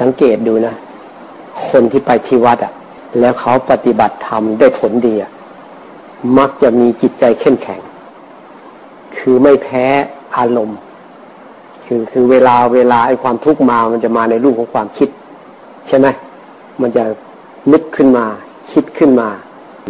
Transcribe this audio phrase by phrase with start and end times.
[0.00, 0.74] สังเกตดูนะ
[1.68, 2.72] คนที่ไปที่วัดอะ่ะ
[3.20, 5.30] แล้วเขาปฏิบัติธรรมได้ผลดีอะ่ะ
[6.38, 7.80] มักจะมีจิตใจเข้มแข็ง
[9.16, 9.84] คือไม่แพ้
[10.36, 10.78] อารมณ์
[11.84, 15.08] คือคือเวลาเวลาไอ้ความทุกข์มามันจะมาในรูปของความคิด
[15.88, 16.06] ใช่ไหม
[16.80, 17.04] มันจะ
[17.72, 18.26] นึกขึ้นมา
[18.72, 19.28] คิดขึ้นมา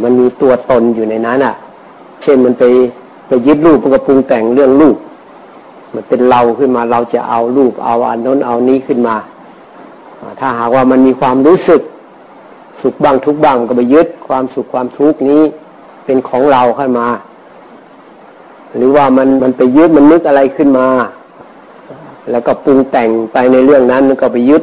[0.02, 1.54] มันมีตัวตนอยู่ในนั้นอะ
[2.22, 2.64] เช่นมันไป
[3.28, 4.96] ไปยึดรูปมันก็ปรุงแต่งเรื่องรูป
[5.94, 9.16] มันเป็นเราขึ้นมาเราจะเอารูปเอาอันน้นเอานี้ขึ้นมา
[10.40, 11.80] ถ้าหากว่ามันมีความรู้สึก
[12.80, 15.42] สุขบ้างทุกบ้างก็ไปยึดความสุขความทุกข์นี้
[16.04, 17.08] เป็นของเราขึ้นมา
[18.76, 20.88] หรือว่ามันมันไปยึดมันนึกอะไรขึ้นมา
[22.30, 24.62] แล้วก็ปรุงแต่งไปในเรื่องนั้นมันก็ไปยึด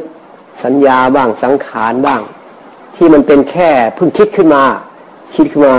[0.64, 2.20] สัญญาบ้างสังขารบ้าง
[2.96, 4.64] ที่มันเป็นแค่เพิ่งคิดขึ้นมา
[5.34, 5.76] คิดขึ้นมา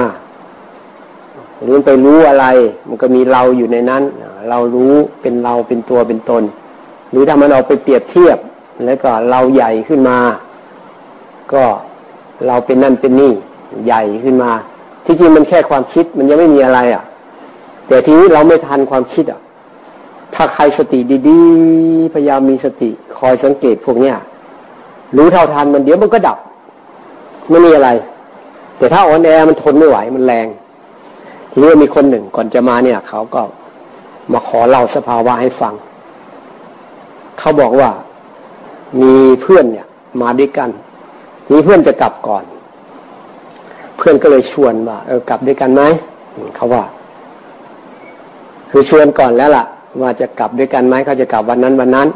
[1.62, 2.46] หรือไปรู้อะไร
[2.88, 4.04] มันก็มีเราอยู่ในนั้น
[4.50, 6.44] เรารู้เป็นเราเป็นตัวเป็นตน
[7.12, 8.38] หรือถ้ามันเอาไปเปรียบเทียบ
[8.86, 10.18] แล้วก็เราใหญ่ขึ้นมา
[11.54, 11.64] ก็
[12.48, 13.34] เราเป็นนั่นเป็นนี่
[13.86, 14.52] ใหญ่ขึ้นมา
[15.06, 17.04] ที่จริงมันแค่ความคิดมันยังไม่มีอะไรอะ
[17.88, 19.40] แต่ทีนี้เราไม่ทันความคิดอะ
[20.36, 24.16] ถ้าใครสติดีๆ พยายามมีสติ คอยสังเกตพวกเนี้ย
[25.18, 26.38] รู้เท่าทันมันเดี๋ยวมันก็ดับ
[27.50, 27.90] ไม่มีอะไร
[28.78, 30.48] แต่ถ้าอ่อนแอมันทนไม่ไหวมันแรง
[31.52, 33.42] ทีนี้มีคนหนึ่งก่อนจะมาเนี่ย เขาก็
[34.32, 35.74] มาขอเล่าสภาวะให้ฟัง
[37.40, 37.90] เขาบอกว่า
[39.02, 39.88] มีเพื่อนเนี่ย
[40.22, 40.70] มาด้วยกัน
[41.52, 42.44] มีเพื่อนจะกลับก่อน
[43.98, 45.82] เพื่อนก็เลยชวนว่าเออกลับด้วยกันไหม
[46.56, 46.84] เขาว่า
[48.72, 49.66] คือชวนก่อนแล้วล่ะ
[50.02, 52.08] ว่าจะกลับด้วยกันไหมเขาจะกลับวันนั้นวันนั้น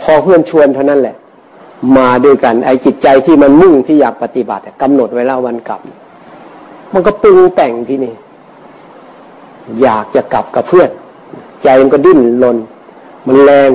[0.00, 1.16] พอเพื่อนชวนเท่านั้นแหละ
[1.96, 5.80] มาด้วยกัน ไอ้จิตใจที่มันมุ่งที่อยากปฏิบัติกำหนดไว้แล้ววันกลับ
[6.92, 8.14] มันก็ปรุงแต่งที่นี่
[9.82, 10.90] อยากจะกลับกับเพื่อน
[11.62, 12.56] ใจมันก็ดิ้นรน
[13.26, 13.70] มันแรง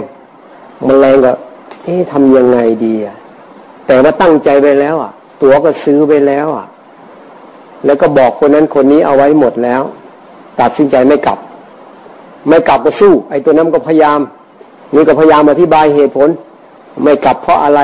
[0.86, 1.32] มันแรงก็
[1.88, 3.18] เอ๊ะทำยังไงดีอะ
[3.88, 6.67] แต่ว่าตั้งใจไปแล้วอะ ตั๋วก็ซื้อไปแล้วอะ
[7.86, 9.82] แล้วก็บอกคนนั้นคนนี้เอาไว้หมดแล้ว
[10.60, 11.38] ตัดสินใจไม่กลับ
[12.48, 14.20] ไม่กลับก็สู้ ไอ้ตัวนั้นก็พยายาม
[14.94, 16.30] นี่ก็พยายามอธิบายเหตุผล
[17.04, 17.82] ไม่กลับเพราะอะไร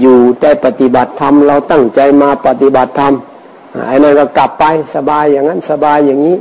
[0.00, 3.12] อยู่ได้ปฏิบัติธรรมเราตั้งใจมาปฏิบัติธรรม
[3.86, 6.36] ไอ้นั่นก็กลับไปสบายอย่างนั้นสบายอย่างนี้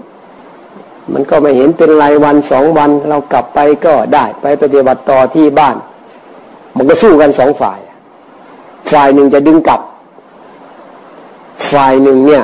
[1.14, 5.76] มันก็ไม่เห็นเป็นไรวันสองวัน เรากลับไปก็ได้ไปปฏิบัติต่อที่บ้าน
[6.80, 7.80] มันก็สู้กันสองฝ่าย
[8.92, 9.82] ฝ่ายหนึ่งจะดึงกลับ
[11.72, 12.44] ฝ่ายหนึ่งเนี่ย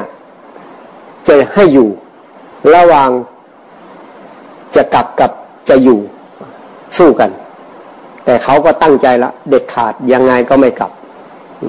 [1.28, 1.90] จะให้อยู่
[2.76, 3.10] ระหว่าง
[4.76, 5.32] จะกลับกับ
[5.70, 6.00] จะอยู่
[6.98, 7.30] สู้กัน
[8.26, 10.92] แต่เขาก็ตั้งใจละ เด็ดขาดยังไงก็ไม่กลับ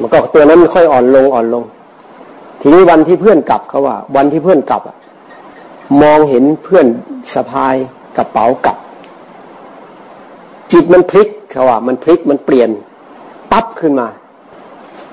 [0.00, 1.64] มันก็ตัวนั้นมันค่อยอ่อนลงอ่อนลง
[2.60, 4.96] ทีนี้วันที่เพื่อนกลับเขาว่า วันที่เพื่อนกลับอะ
[6.02, 6.86] มองเห็นเพื่อน
[7.34, 7.74] สะพาย
[8.16, 8.76] กระเป๋ากลับ
[10.72, 12.70] จิตมันพลิก เขาว่ามันพลิกมันเปลี่ยน
[13.52, 14.08] ปั๊บขึ้นมา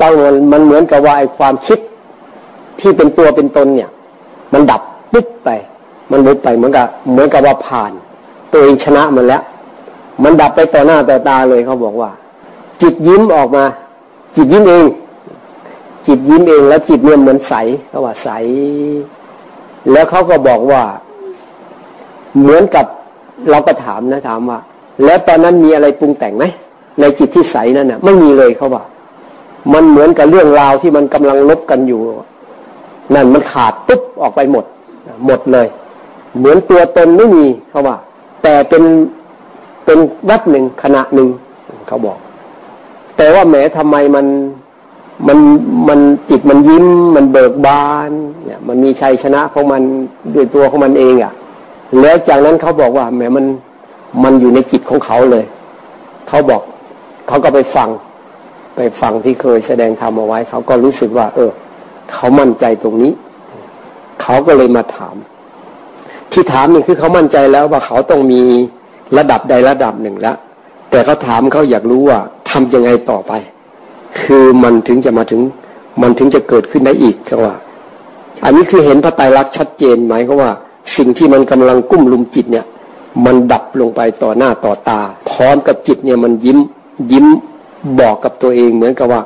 [0.01, 0.13] ต้อง
[0.51, 1.79] มันเหมือนกับว่าไอ้ความคิด
[2.79, 3.89] ที่เป็นตัวเป็นตนเนี่ย
[4.53, 4.81] มันดับ
[5.13, 5.49] ปุ๊บไป
[6.11, 7.91] มันบุบไปเหมือนกับเหมือนกับว่าผ่าน
[8.51, 9.43] ตัวเองชนะมันแล้ว
[10.23, 12.11] มันดับไปต่อหน้าต่อตาเลยเขาบอกว่า
[12.81, 13.63] จิตยิ้มออกมา
[14.35, 14.85] จิตยิ้มเอง
[16.07, 17.53] จิตยิ้มเองแล้วจิตเนี่ยเหมือนใส
[17.89, 18.29] เขาว่าใส
[19.91, 20.83] แล้วเขาก็บอกว่า
[22.39, 22.85] เหมือนกับ
[23.49, 24.59] เราก็ถามนะถามว่า
[25.05, 26.45] แล้วตอนนั้นมีอะไรปรุงแต่งไหม
[26.99, 28.83] ในจิตที่ใสนั่นน่ะไม่มีเลยเขาว่า
[29.73, 32.01] มันเหมือนกับเรื่องราวที่มันกำลังลบกันอยู่
[33.13, 34.65] นั่นมันขาดปุ๊บออกไปหมด
[35.25, 35.67] หมดเลย
[36.37, 37.97] เหมือนตัวตนไม่มีเขาว่า
[38.43, 38.83] แต่เป็น
[39.85, 39.97] เป็น
[40.29, 41.27] วัดหนึ่งขณะหนึ่ง
[41.87, 42.17] เขาบอก
[43.17, 44.25] แต่ว่าแหมทำไมมัน
[45.27, 45.39] มัน
[45.87, 45.99] มัน
[46.29, 48.11] จิตมันยิ้ม มันเบิกบาน
[48.45, 49.81] เนี่ยมันมีชัยชนะของมัน
[50.35, 51.33] ด้วยตัวของมันเองอะ่ะ
[52.01, 53.45] แล้วจากนั้นเขาบอกว่าแหมมัน
[54.23, 55.45] มันอยู่ในจิตของเขาเลย
[56.27, 56.61] เขาบอก
[57.27, 57.89] เขาก็ไปฟัง
[58.75, 61.51] ไปฟังที่เคยแสดงธรรมเอาไว้ เขาก็รู้สึกว่า เออ
[62.13, 63.11] เขามั่นใจตรงนี้
[64.21, 65.15] เขาก็เลยมาถาม
[66.31, 68.41] ที่ถามนี่คือเขามั่นใจแล้วว่าเขาต้องมี
[69.17, 70.37] ระดับใดระดับหนึ่งแล้ว
[70.89, 72.19] แต่เขาถามเขาอยากรู้ว่า
[72.49, 73.33] ทำยังไงต่อไป
[74.21, 75.41] คือมันถึงจะมาถึง
[76.01, 77.55] มันถึงจะเกิดขึ้นได้อีกเขาว่า
[78.43, 80.51] อันนี้คือเห็นพระไตรลักษณ์ชัดเจนไหมเขาว่า
[80.95, 82.65] สิ่งที่มันกำลังกุ้มลุมจิตเนี่ย
[83.25, 84.99] มันดับลงไปต่อหน้าต่อตา
[85.29, 86.59] พร้อมกับจิตเนี่ยมันยิ้ม
[87.11, 87.27] ยิ้ม
[87.99, 89.21] บอกกับตัวเองเหมือนกับว่า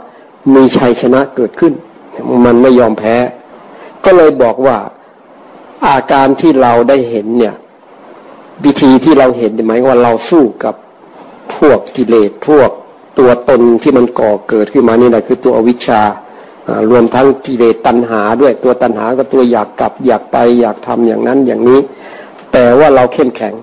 [0.54, 1.74] มีชัยชนะเกิดขึ้น
[2.45, 3.16] มันไม่ยอมแพ้
[4.06, 4.78] ก็เลยบอกว่า
[5.88, 7.56] อาการที่เราได้เห็นเนี่ย
[8.66, 10.75] วิธีที่เราเห็นหมายว่าเราสู้กับ
[11.56, 12.69] พวกกิเลสพวก
[13.19, 16.01] ตัวตนที่มันก่อเกิดขึ้นมานี่แหละคือตัวอวิชชา
[16.90, 21.80] รวมทั้งกิเลสตัณหาด้วยตัวตัณหาก็ตัวอยากกลับอยากไปอยากทำอย่างนั้นอย่างนี้
[22.54, 23.54] แต่ว่าเราเข้มแข็ง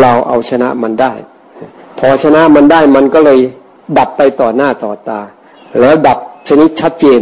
[0.00, 1.12] เราเอาชนะมันได้
[1.98, 3.38] พอชนะมันได้มันก็เลย
[3.98, 5.20] ดับไปต่อหน้าต่อตา
[5.80, 6.18] แล้วดับ
[6.48, 7.20] ชนิดชัดเจน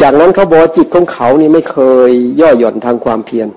[0.00, 1.76] จากนั้นเขาบอกจิตของเขานี่ไม่เค
[2.08, 3.48] ยย่อหย่อนทางความเพียร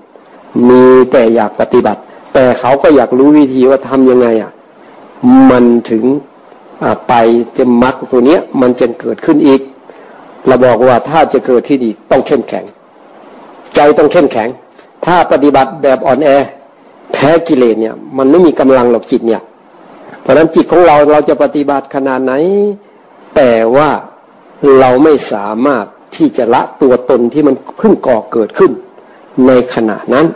[0.68, 2.00] มีแต่อยากปฏิบัติ
[2.34, 4.52] แต่เขาก็อยากรู้วิธีว่าทํำยังไงอะ
[5.50, 6.04] มันถึง
[7.08, 7.12] ไป
[7.54, 9.60] เต็มมรรคตัวเนี้ยมันจะเกิดขึ้นอีก
[10.46, 12.64] เราบอกว่าถ้าจะเกิดที่ดีต้องเข้มแข็ง
[13.74, 14.48] ใจต้องเข้มแข็ง
[15.06, 16.30] ถ้าปฏิบัติแบบอ่อนแอ
[17.14, 19.42] แพ้กิเลสเนี่ย มันไม่มีกำลังหรอกจิตเนี่ย
[20.22, 22.32] เพราะนั้นจิตของเราเราจะปฏิบัติขนาดไหน
[23.36, 23.90] แต่ว่า
[24.78, 25.84] เราไม่สามารถ
[26.16, 28.72] ที่จะละตัวตนที่มันเพิ่งก่อเกิดขึ้น
[29.46, 30.26] ในขณะนั้น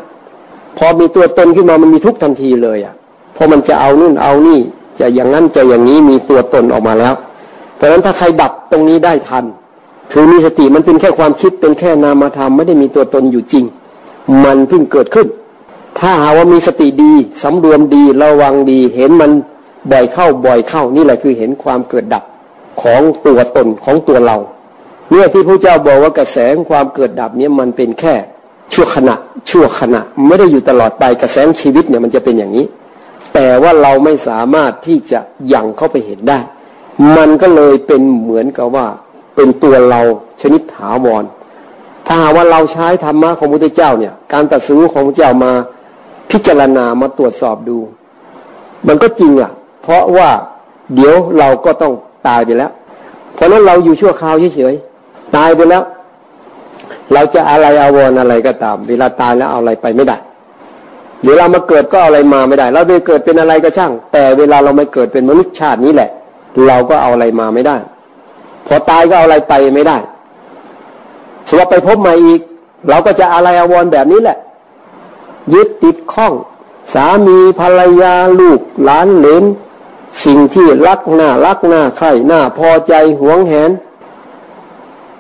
[0.79, 2.95] พอมีตัวตนขึ้นมามันมีทุกทันทีเลยอะ
[3.35, 4.61] เพอมันจะเอานู่นเอานี่
[5.01, 7.15] จะอย่างนั้นจะอย่างนี้มีตัวตนออกมาแล้ว
[7.77, 9.45] เพราะฉะนั้นถ้าใครดับตรงนี้ได้ทัน
[10.13, 13.65] ถือมีสติมันเป็นแค่ความคิดเป็นแค่นามธรรมไม่ได้มีตัวตนอยู่จริง
[14.45, 15.27] มันเพิ่งเกิดขึ้น
[16.01, 17.13] ถ้าหาว่ามีสติดี
[17.43, 19.31] สำรวมดีระวังดี เห็นมัน
[19.93, 22.25] บ่อยเข้าบ่อยเข้านี่แหละคือเห็นความเกิดดับ
[22.83, 24.37] ของตัวตนของตัวเรา
[25.11, 26.37] เนี่ยที่พระเจ้าบอกว่ากระแส
[26.71, 28.15] ความเกิดดับเนี่ยมันเป็นแค่
[28.73, 29.15] ชั่วขณะ
[29.51, 32.67] ชั่วขณะไม่ได้อยู่ตลอดไปกระแสชีวิตเนี่ยมันจะเป็นอย่างนี้
[33.35, 35.21] แต่ว่าเราไม่สามารถที่จะ
[35.55, 36.39] ยังเข้าไปเห็นได้
[37.17, 38.87] มันก็เลยเป็นเหมือนกับว่า
[39.37, 40.01] เป็นตัวเรา
[40.41, 41.25] ชนิดถาวร
[42.07, 45.53] ถ้าหาว่าเราใช้ธรรมะของพระพุทธเจ้าเนี่ย การตัดสู้ของพระเจ้ามา
[46.31, 47.79] พิจารณามาตรวจสอบดู
[48.87, 49.51] มันก็จริงอะ
[49.83, 50.31] เพราะว่า
[50.95, 51.93] เดี๋ยวเราก็ต้อง
[52.29, 52.73] ตายไปแล้ว
[53.35, 55.83] เพราะนั้นเราอยู่ชั่วคราวเฉยๆตายไปแล้ว
[57.13, 60.17] เราจะอะไรอาวรอะไรก็ตาม เวลาตายแล้วเอาอะไรไปไม่ได้
[61.27, 66.11] เวลามาเกิดก็อะไรมาไม่ได้ เราไปเกิดเป็นอะไรก็ช่าง แต่เวลาเราไม่เกิดเป็นมนุษย์ชาตินี้แหละ
[66.67, 67.77] เราก็เอาอะไรมาไม่ได้
[68.67, 69.97] พอตายก็เอาอะไรไปไม่ได้
[71.49, 72.41] สว่าไปพบใหม่อีก
[72.89, 74.39] เราก็จะอะไรอาวรแบบนี้แหละ
[75.53, 76.35] ยึดติดข้อง
[76.95, 79.45] สามีภรรยาลูกหลานเหลน
[80.25, 83.71] สิ่งที่รักหน้ารักหน้าใครหน้าพอใจหวงแหน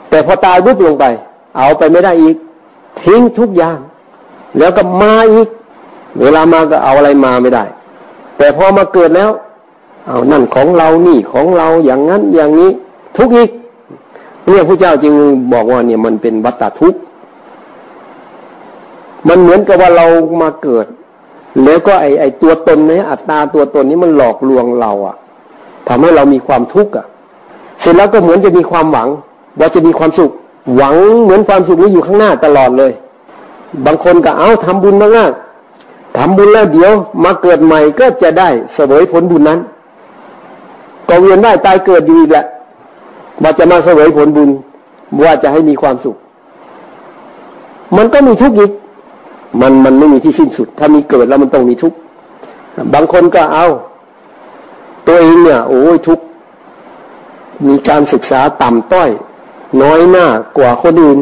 [0.08, 1.04] แต่พอตายบุบลงไป
[1.58, 2.36] เอาไปไม่ได้อีก
[3.02, 3.78] ทิ้งทุกอย่าง
[4.58, 5.48] แล้วก็มาอีก
[6.20, 7.64] เวลามาก็เอาอะไรมาไม่ได้
[8.36, 9.30] แต่พอมาเกิดแล้ว
[10.06, 12.70] เอานั่นของเรานี่ของเราอย่างนั้นอย่างนี้
[13.16, 13.50] ทุกอีก
[14.48, 15.14] เนี่ยพระเจ้าจึง
[15.52, 17.00] บอกว่าเนี่ยมันเป็นวัฏทุกข์
[19.28, 20.06] มันเหมือนกับว่าเรา
[20.42, 20.86] มาเกิด
[21.64, 25.16] แล้วก็ไอไอตัวตนเนี่ยอัตตาตัวตนนี้มันหลอกลวงเราอะ
[25.88, 27.06] ทำให้เรามีความทุกข์อะ
[27.80, 29.08] เสร็จแล้วก็เหมือนจะมีความหวัง
[29.58, 30.32] ว่าจะมีความสุข
[30.76, 32.92] หวังเหมือนความสุขนี้อยู่ข้างหน้าตลอดเลย
[33.86, 36.92] บางคนก็เอาทำบุญมากๆทำบุญแล้วเดี๋ยว
[37.24, 39.60] มาเกิดใหม่ก็จะได้เสวยผลบุญนั้น
[41.08, 42.46] ก็เวียนได้ตายเกิดอยู่อีกแหละ
[43.42, 44.50] ว่าจะมาเสวยผลบุญ
[45.24, 46.16] ว่าจะให้มีความสุข
[47.96, 48.70] มันก็มีทุกข์อีก
[49.60, 51.96] มันมันไม่มีที่สิ้นสุด ถ้ามีเกิดแล้วมันต้องมีทุกข์
[52.94, 53.66] บางคนก็เอา
[55.06, 56.24] ตัวเองเนี่ยโอ้ยทุกข์
[57.68, 59.10] มีการศึกษาต่ำต้อย
[59.82, 60.26] น้อยหน้า
[60.58, 61.18] กว่าคนอื่น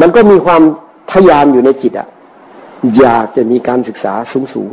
[0.00, 0.62] มันก็มีความ
[1.10, 2.08] ทยานอยู่ในจิตอะ
[2.98, 4.70] อยากจะมีการศึกษาสูงสูง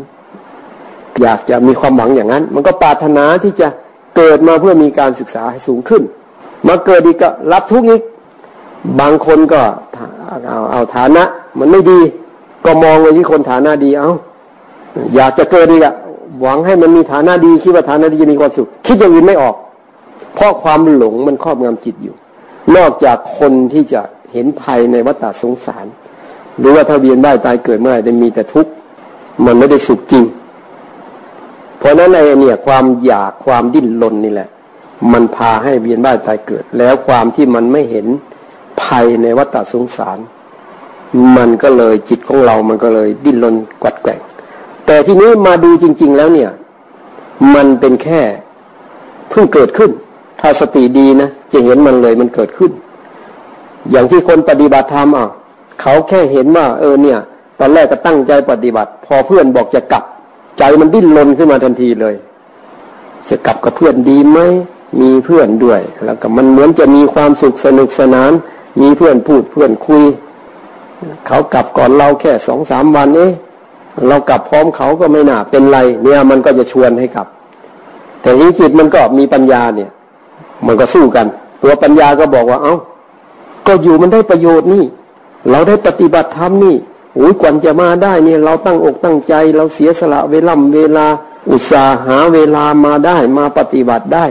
[1.21, 3.67] อยากจะมีความหวังอย่างนั้น มันก็ปรารถนาที่จะ
[4.15, 6.03] เกิดมาเพื่อมีการศึกษาให้สูงขึ้น
[6.67, 8.01] มาเกิดอีกก็รับทุกข์อีก
[8.99, 9.61] บางคนก็
[10.47, 11.23] เอาเอาฐานะ
[11.59, 11.99] มันไม่ดี
[12.67, 14.11] ก็มองไปที่คนฐานะดีเอา
[15.15, 15.95] อยากจะเกิดอีกอะ
[16.41, 19.55] หวังให้มันมีฐานะดีคิดว่าฐานะดีจะมีความสุข คิดอย่างอื่นไม่ออก
[20.35, 22.15] เพราะความหลงมันครอบงำจิตอยู่
[22.75, 24.01] นอกจากคนที่จะ
[24.33, 25.85] เห็นภัยในวัฏสงสาร
[26.59, 28.71] หรือว่าถ้าเวียนได้ตายเกิดเมื่อไหร่จะมีแต่ทุกข์
[29.45, 30.23] มันไม่ได้สุขจริง
[31.79, 34.49] เพราะนั้นไอ้เนี่ยความอยากความดิ้นรนนี่แหละ
[35.11, 38.07] มันพาให้เวียนว่ายตายเกิด แล้วความที่มันไม่เห็น
[38.81, 40.17] ภัยในวัฏสงสาร
[41.37, 44.19] มันก็เลยจิตของเรามันก็เลยดิ้นรนกัดแกง
[44.85, 46.51] แต่ทีนี้มาดูจริง ๆ แล้วเนี่ย
[47.55, 48.21] มันเป็นแค่
[49.29, 49.91] เพิ่งเกิดขึ้น
[50.41, 52.71] ถ้าสติดีนะจะเห็นมันเลยมันเกิดขึ้น
[53.91, 55.29] อย่างที่คนปฏิบัติธรรมอะ
[55.81, 57.19] เขาแค่เห็นว่า เออเนี่ย
[57.59, 60.03] ตอนแรกก็ตั้งใจปฏิบัติ พอเพื่อนบอกจะกลับ
[60.57, 62.15] ใจมันดิ้นรนขึ้นมาทันทีเลย
[63.29, 64.39] จะกลับกับเพื่อนดีไหม
[65.01, 68.31] มีเพื่อนด้วย แล้วก็มันเหมือนจะมีความสุขสนุกสนาน
[68.81, 70.03] มีเพื่อนพูดเพื่อนคุย
[71.27, 73.27] เขากลับก่อนเราแค่สองสามวันเอ๊
[74.07, 77.27] เรากลับพร้อมเขาก็ไม่น่าเป็นไรเนี่ยมันก็จะชวนให้กลับ
[78.21, 79.89] แต่ที่จิตมันก็มีปัญญาเนี่ย
[80.67, 81.25] มันก็สู้กัน
[81.63, 82.75] ตัวปัญญาก็บอกว่าเอา้า
[83.67, 84.83] ก็อยู่มันได้ประโยชน์นี่
[85.49, 86.75] เราได้ปฏิบัติธรรมนี่
[87.15, 91.05] โอ้ยกว่าจะมาได้เนี่ย เราตั้งอกตั้งใจ เราเสียสละเวลาเวลา
[91.51, 94.25] อุตสาหาเวลามาได้มาปฏิบัติได้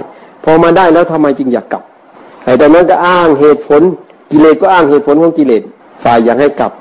[0.44, 1.82] พอมาได้แล้วทำไมจึงอยากกลับ
[2.44, 3.82] ไอ้ตอนนั้นก็อ้างเหตุผล
[4.30, 5.62] กิเลสก็อ้างเหตุผลของกิเลส
[6.05, 6.73] ฝ่ายอยากให้กลับ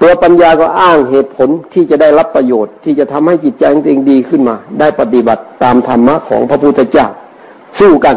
[0.00, 7.06] ตัวปัญญาก็อ้างเหตุผลที่จะได้รับประโยชน์ ที่จะทำให้จิตใจตัวเองดีขึ้นมา ได้ปฏิบัติตามธรรมะของพระพุทธเจ้า
[7.78, 8.16] สู้กัน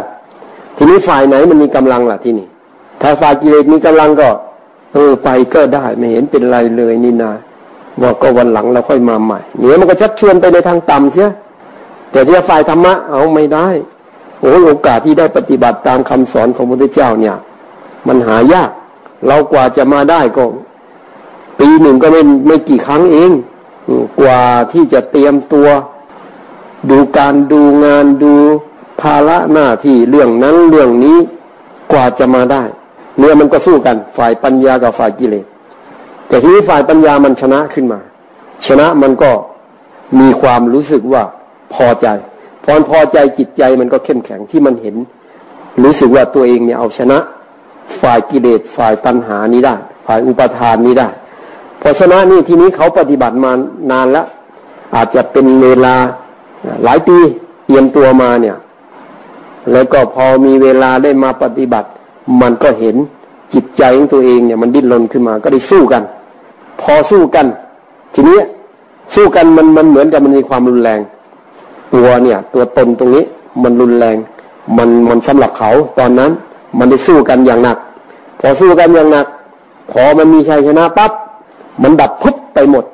[0.77, 2.47] ทีนี้ฝ่ายไหนมันมีกำลังล่ะที่นี่
[3.01, 4.29] ถ้าฝ่ายกิเลสมีกำลังก็
[4.93, 7.31] เออไปก็ได้ไม่เห็นเป็นไรเลยนี่นา
[8.01, 11.29] บอกก็วันหลังเราค่อยมาใหม่เนี่ยมันก็ชักชวนไปในทางต่ำเสีย
[12.11, 13.67] แต่ที่ฝ่ายธรรมะเอาไม่ได้
[14.41, 17.35] โอ้โอกาสที่ได้ปฏิบัติตามคำสอนของพระพุทธเจ้าเนี่ย
[18.07, 18.69] มันหายาก
[19.27, 20.45] เรากว่าจะมาได้ก็
[21.59, 23.31] ปีหนึ่งก็ไม่ไม่กี่ครั้งเอง
[24.21, 24.41] กว่า
[24.71, 25.67] ที่จะเตรียมตัว
[26.89, 28.33] ดูการดูงานดู
[29.01, 31.17] ภาระหน้าที่เรื่องนั้นเรื่องนี้
[31.91, 32.63] กว่าจะมาได้
[33.19, 35.45] เนี่ยมันก็สู้กัน ฝ่ายปัญญากับฝ่ายกิเลส
[36.27, 37.99] แต่ทีนี้ฝ่ายปัญญามันชนะขึ้นมา
[38.67, 39.31] ชนะมันก็
[40.19, 41.23] มีความรู้สึกว่า
[41.73, 42.07] พอใจ
[42.63, 44.95] พอพอใจจิตใจมันก็เข้มแข็งที่มันเห็น
[45.83, 47.17] รู้สึกว่าตัวเองเนี่ยเอาชนะ
[48.01, 49.75] ฝ่ายกิเลสฝ่ายตัณหานี้ได้
[50.05, 51.07] ฝ่ายอุปทานนี้ได้
[51.79, 53.51] เพอชนะนี่ทีนี้เขาปฏิบัติมา
[53.91, 54.27] นานแล้ว
[54.95, 55.95] อาจจะเป็นเวลา
[56.83, 57.17] หลายปี
[57.65, 58.57] เตรียมตัวมาเนี่ย
[59.71, 61.89] แล้วก็พอมีเวลาได้มาปฏิบัติ
[62.41, 62.95] มันก็เห็น
[63.53, 66.03] จิตใจของตัวเองเนี่ยมันดิ้นรนขึ้นมาก็ได้สู้กัน
[66.81, 67.45] พอสู้กัน
[68.13, 68.39] ทีนี้
[69.15, 70.99] สู้กันมันมันเหมือนกับมันมีความรุนแรง
[71.93, 73.23] ตัวเนี่ย ตัวตนตรงนี้
[73.63, 74.17] มันรุนแรง
[74.77, 76.31] มันมันสำหรับเขาตอนนั้น
[76.79, 77.77] มันได้สู้กันอย่างหนัก
[78.39, 79.27] พอสู้กันอย่างหนัก
[79.91, 81.11] พอมันมีชัยชนะปั๊บ
[81.83, 82.85] มันดับพุบไปหมด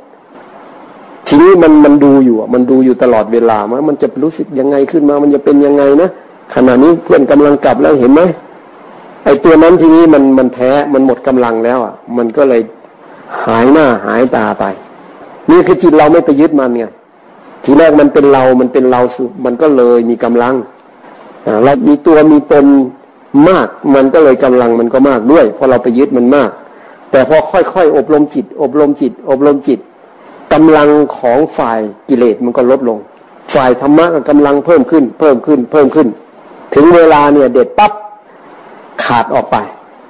[1.28, 3.58] ทีนี้มันมันดูอยู่มันดูอยู่ตลอดเวลา
[3.90, 6.10] มันจะรู้สึกยังไงขึ้นมา มันจะเป็นยังไงนะ
[6.54, 8.22] ขณะนี้เพื่อนกำลังกลับแล้วเห็นไหม
[9.24, 12.62] ไอ้ตัวนั้นทีนี้มันมันแพ้มันหมดกำลังแล้วอะ มันก็เลย
[13.46, 14.64] หายหน้าหายตาไป
[15.50, 16.86] นี่คือจิตเราไม่ไปยึดมันไง
[17.64, 20.56] ทีแรกมันเป็นเรา มันเป็นเราสุมันก็เลยมีกำลัง
[21.64, 22.66] เรามีตัวมีตน
[23.50, 26.50] มาก มันก็เลยกำลังมันก็มากด้วยพราะเราไปยึดมันมาก
[27.12, 29.80] แต่พอค่อยๆ อบรมจิต อบรมจิต อบรมจิต
[30.54, 33.00] กำลังของฝ่ายกิเลสมันก็ลดลง
[33.54, 36.08] ฝ่ายธรรมะก็กำลังเพิ่มขึ้น เพิ่มขึ้น เพิ่มขึ้น
[36.76, 37.92] ถึงเวลาเนี่ยเด็ดปั๊บ
[39.04, 39.58] ขาดออกไป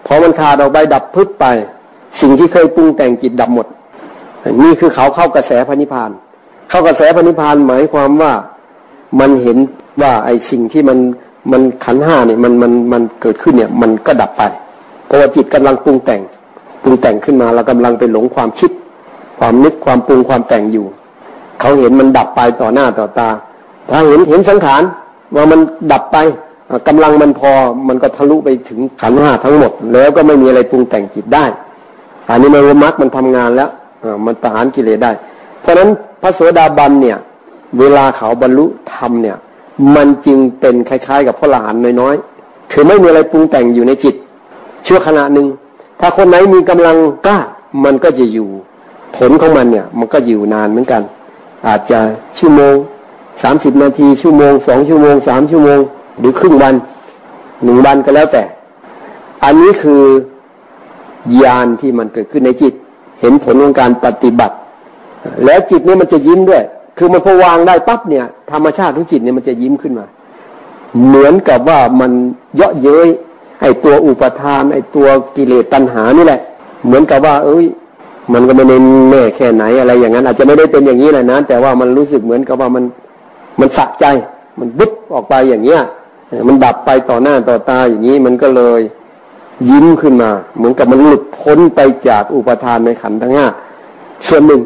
[0.06, 1.46] พอมันขาดออกไปดับพึบไป
[2.22, 3.68] สิ่งที่เคยปรุงแต่งจิตดับหมด
[4.63, 6.12] นี่คือเขาเข้ากระแสพระนิพาน
[6.70, 8.34] เข้ากระแสพระนิพพานหมายความว่า
[9.20, 9.58] มันเห็น
[10.01, 10.98] ว่าไอ้สิ่งที่มัน
[11.51, 14.43] มันขันห้าเนี่ยมันมันมันเกิดขึ้นเนี่ย มันก็ดับไป
[15.05, 16.21] เพราะว่าจิตกำลังปรุงแต่ง
[16.83, 18.71] ปรุงแต่งขึ้นมาเรากำลังไปหลงความคิด
[19.39, 20.86] ความนึกความปรุงความแต่งอยู่
[21.60, 23.29] เขาเห็นมันดับไปต่อหน้าต่อตา
[23.89, 24.81] ถ้าเห็นเห็นสังขาร
[25.36, 25.60] ว่ามัน
[25.91, 26.17] ดับไป
[26.88, 27.51] กำลังมันพอ
[27.88, 31.45] มันก็ทะลุไปถึงขันห้าทั้งหมด แล้วก็ไม่มีอะไรปรุงแต่งจิตได้
[32.29, 33.69] อันนี้มันมรรคมันทำงานแล้ว
[34.25, 35.12] มันประหารกิเลสได้
[35.62, 35.89] เพราะฉะนั้น
[36.21, 37.17] พระโสดาบันเนี่ย
[37.79, 39.38] เวลาเขาบรรลุธรรมเนี่ย
[39.96, 44.16] มันจึงเป็นคล้ายๆ กับพระหลานน้อยๆคือไม่มีอะไรปรุงแต่งอยู่ในจิต
[44.88, 45.48] ชั่วขณะหนึ่ง
[46.00, 46.98] ถ้าคนไหนมีกำลัง
[47.28, 47.38] กล้า
[47.84, 48.50] มันก็จะอยู่
[49.18, 51.01] ผลของมันเนี่ย มันก็อยู่นานเหมือนกัน
[51.68, 52.00] อาจจะ
[52.40, 52.75] ชั่วโมง
[53.44, 55.80] สามสิบนาทีชั่วโมงสองชั่วโมงสามชั่วโมง
[56.20, 56.75] หรือครึ่งวัน
[57.63, 58.44] หนึ่งวันก็แล้วแต่
[59.44, 60.01] อันนี้คือ
[61.44, 62.74] ญาณที่มันเกิดขึ้นในจิต
[63.22, 64.56] เห็นผลของการปฏิบัติ
[65.46, 66.63] แล้วจิตนี้มันจะยิ้มด้วย
[66.98, 70.05] คือมันพอวางได้ปั๊บเนี่ย ธรรมชาติของจิตเนี่ยมันจะยิ้มขึ้นมา
[71.05, 72.12] เหมือนกับว่ามัน
[72.55, 73.07] เยาะเย้ย
[73.62, 76.41] ไอ้ตัวอุปทานไอ้ตัวกิเลสตัณหานี่แหละ
[76.86, 77.65] เหมือนกับว่า เอ้ย
[78.33, 78.77] มันก็ไม่ได้
[79.10, 82.83] แน่แค่ไหนอะไรอย่างนั้น อาจจะไม่ได้เป็นอย่างนี้แหละนะ แต่ว่ามันรู้สึกเหมือนกับว่ามัน
[83.60, 84.05] มันสะใจ
[84.60, 85.81] มันบุ๊บออกไปอย่างเงี้ย
[86.48, 88.81] มันดับไปต่อหน้าต่อตาอย่างนี้มันก็เลย
[89.69, 93.48] ยิ้มขึ้นมา เหมือนกับมันหลุดพ้นไปจากอุปทานในขันธ์ทั้งห้า
[94.27, 94.62] ส่วนหนึ่ง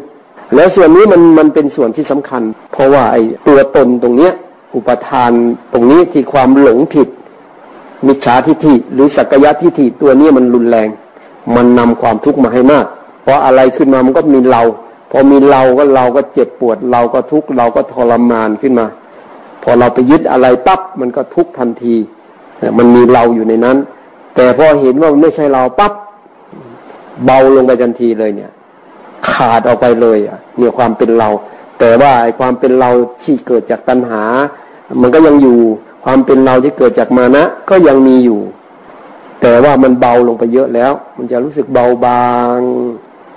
[0.54, 4.34] แล้วส่วนนี้มันมันเป็นส่วนที่สำคัญ เพราะว่าไอ้ตัวตนตรงเนี้ย
[4.75, 5.32] อุปทาน
[5.74, 7.08] ตรงนี้ที่ความหลงผิด
[8.08, 10.90] มิจฉาทิฏฐิหรือสักยะทิฏฐิตัวนี้มันรุนแรง
[11.56, 12.86] มันนำความทุกข์มาให้มาก
[13.24, 14.62] เพราะอะไรขึ้นมามันก็มีเรา
[15.12, 18.86] พอมีเราก็เราก็เจ็บปวด เราก็ทุกข์เราก็ทรมานขึ้นมา
[19.64, 21.96] พอเราไปยึดอะไรปั๊บมันก็ทุกข์ทันที
[22.78, 23.78] มันมีเราอยู่ในนั้น
[24.36, 25.94] แต่พอเห็นว่าไม่ใช่เราปั๊บ
[27.25, 28.52] เบาลงไปทันทีเลยเนี่ย
[29.34, 30.17] ขาดออกไปเลย
[30.58, 31.29] เนี่ยความเป็นเรา
[31.79, 32.89] แต่ว่าไอ้ความเป็นเรา
[33.24, 34.24] ที่เกิดจากตัณหา
[35.01, 35.60] มันก็ยังอยู่
[36.05, 38.41] ความเป็นเราที่เกิดจากมานะ ก็ยังมีอยู่
[39.41, 42.58] แต่ว่ามันเบาลงไปเยอะแล้ว มันจะรู้สึกเบาบาง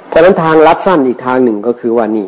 [0.09, 2.27] เพราะนั้นทางลัดสั้นอีกทางหนึ่งก็คือว่านี่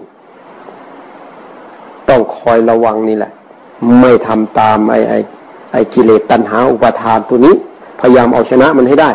[2.08, 3.32] ต้องคอยระวังนี่แหละ
[4.00, 5.18] ไม่ทำตามไอ้ไอ้
[5.72, 7.54] ไอ้กิเลสตัณหาอุปาทานตัวนี้
[8.00, 9.10] พยายามเอาชนะมันให้ได้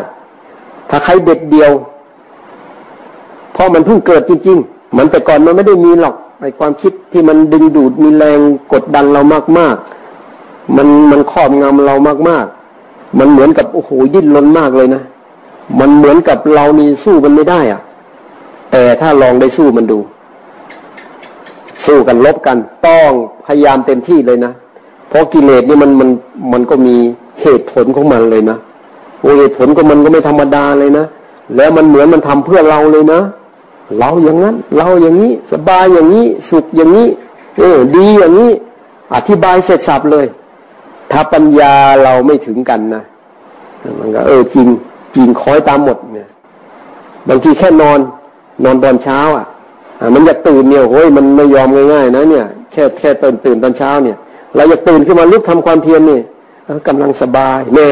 [0.90, 1.70] ถ้าใครเด็ดเดียว
[3.56, 8.38] เพราะมันเพิ่งเกิดจริงๆมันแต่ก่อนมันไม่ได้มีหรอกไอความคิดที่มันดึงดูดมีแรง
[8.72, 9.22] กดดันเรา
[9.58, 11.94] มากๆ มันมันครอบงำเรา
[12.28, 15.02] มากๆ มันเหมือนกับโอ้โหดิ้นรนมากเลยนะ
[15.80, 17.80] มันเหมือนกับเรานี่สู้มันไม่ได้อะ
[18.72, 19.98] แต่ถ้าลองได้สู้มันดู
[21.86, 23.10] สู้กันลบกัน ต้อง
[23.46, 24.52] พยายามเต็มที่เลยนะ
[25.08, 26.08] เพราะกิเลสนี่มันมัน
[26.52, 26.96] มันก็มี
[27.42, 28.58] เหตุผลของมันเลยนะ
[29.38, 31.04] เหตุผลก็มันก็ไม่ธรรมดาเลยนะ
[31.56, 33.20] แล้วมันเหมือนมันทำเพื่อเราเลยนะ
[33.98, 37.08] เราอย่างนั้น เราอย่างนี้สบายอย่างนี้ สุขอย่างนี้
[37.58, 38.50] เออ ดีอย่างนี้
[39.14, 40.26] อธิบายเสร็จสับเลย
[41.12, 43.02] ถ้าปัญญาเราไม่ถึงกันนะ
[43.98, 44.66] มันก็เออจริง
[45.16, 46.28] จริงคอยตามหมดเนี่ย
[47.28, 47.98] บางทีแค่นอน
[48.64, 49.46] นอนตอนเช้า อะ
[50.14, 54.16] มันจะตื่นเนี่ยโอ้ยมันไม่ยอมง่ายๆนะเนี่ย แค่แค่ตื่นตื่นตอนเช้าเนี่ย
[54.56, 56.20] เราจะตื่นขึ้นมาลุกทำความเพียรนี่
[56.88, 57.90] กำลังสบายแน่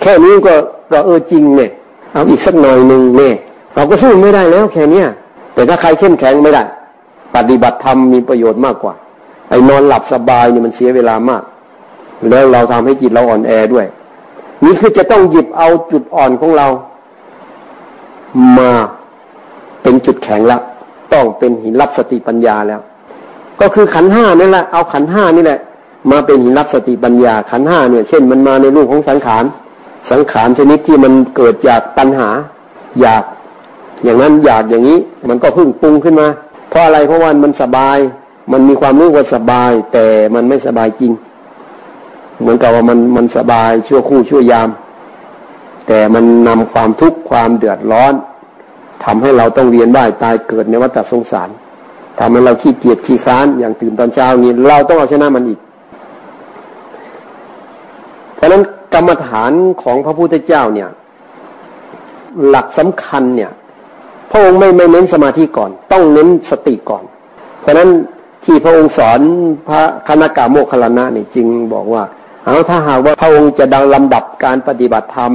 [0.00, 0.54] แค่นี้ก็
[0.92, 1.70] ก็เออจริงเนี่ย
[2.12, 3.30] เอาอีกสักหน่อยหนึ่งแน่
[3.74, 5.08] เราก็สู้ไม่ได้แล้วแค่เนี้ย
[5.54, 6.62] แต่ถ้าใครเข้มแข็งไม่ได้
[7.36, 8.94] ปฏิบัติธรรมมีประโยชน์มากกว่า
[9.48, 11.42] ไอ้นอนหลับสบายเนี่ยมันเสียเวลามาก
[12.30, 13.86] แล้วเราทำให้จิตเราอ่อนแอด้วย
[14.64, 16.66] นี่คือจะต้องหยิบเอาจุดอ่อนของเรา
[18.58, 18.70] มา
[19.82, 20.58] เป็นจุดแข็งละ
[21.12, 22.80] ต้องเป็นหินรับสติปัญญาแล้ว
[23.60, 25.58] ก็คือขันห้านี่แหละเอาขันห้านี่แหละ
[26.10, 29.44] มาเป็นหินรับสติปัญญา ขันห้าเนี่ยเช่นมันมาในรูปของสังขาร
[30.10, 32.28] สังขารชนิดที่มันเกิดจากปัญหา
[33.00, 33.24] อยาก
[34.04, 36.28] อย่างนั้นอยากอย่างนี้มันก็พึ่งปรุงขึ้นมา
[36.70, 37.98] เพราะอะไรเพราะว่ามันสบาย
[38.52, 41.12] มันมีความรู้ว่าสบาย แต่มันไม่สบายจริง
[42.40, 44.70] เหมือนกับว่ามันมันสบายชั่วคู่ชั่วยาม
[45.86, 48.14] แต่มันนำความทุกข์ความเดือดร้อน
[49.04, 51.48] ทำให้เราต้องเวียนว่ายตายเกิดในวัฏสงสาร
[52.18, 55.60] ทำให้เราขี้เกียจขี้ค้านอย่างตื่นตอนเช้านี้เราต้องเอาชนะมันอีก
[58.34, 58.62] เพราะนั้น
[58.94, 60.88] กรรมฐานของพระพุทธเจ้าเนี่ย
[62.48, 63.50] หลักสำคัญเนี่ย
[64.34, 67.04] ระองค์ไม่ไม่เน้นสมาธิก่อน ต้องเน้นสติก่อน
[67.60, 67.88] เพราะนั้น
[68.44, 69.20] ที่พระองค์สอน
[69.68, 72.02] พระคณกาโมคคลานะนี่จึงบอกว่า
[72.44, 75.32] เอาถ้าหากว่าพระองค์จะดังลำดับการปฏิบัติธรรม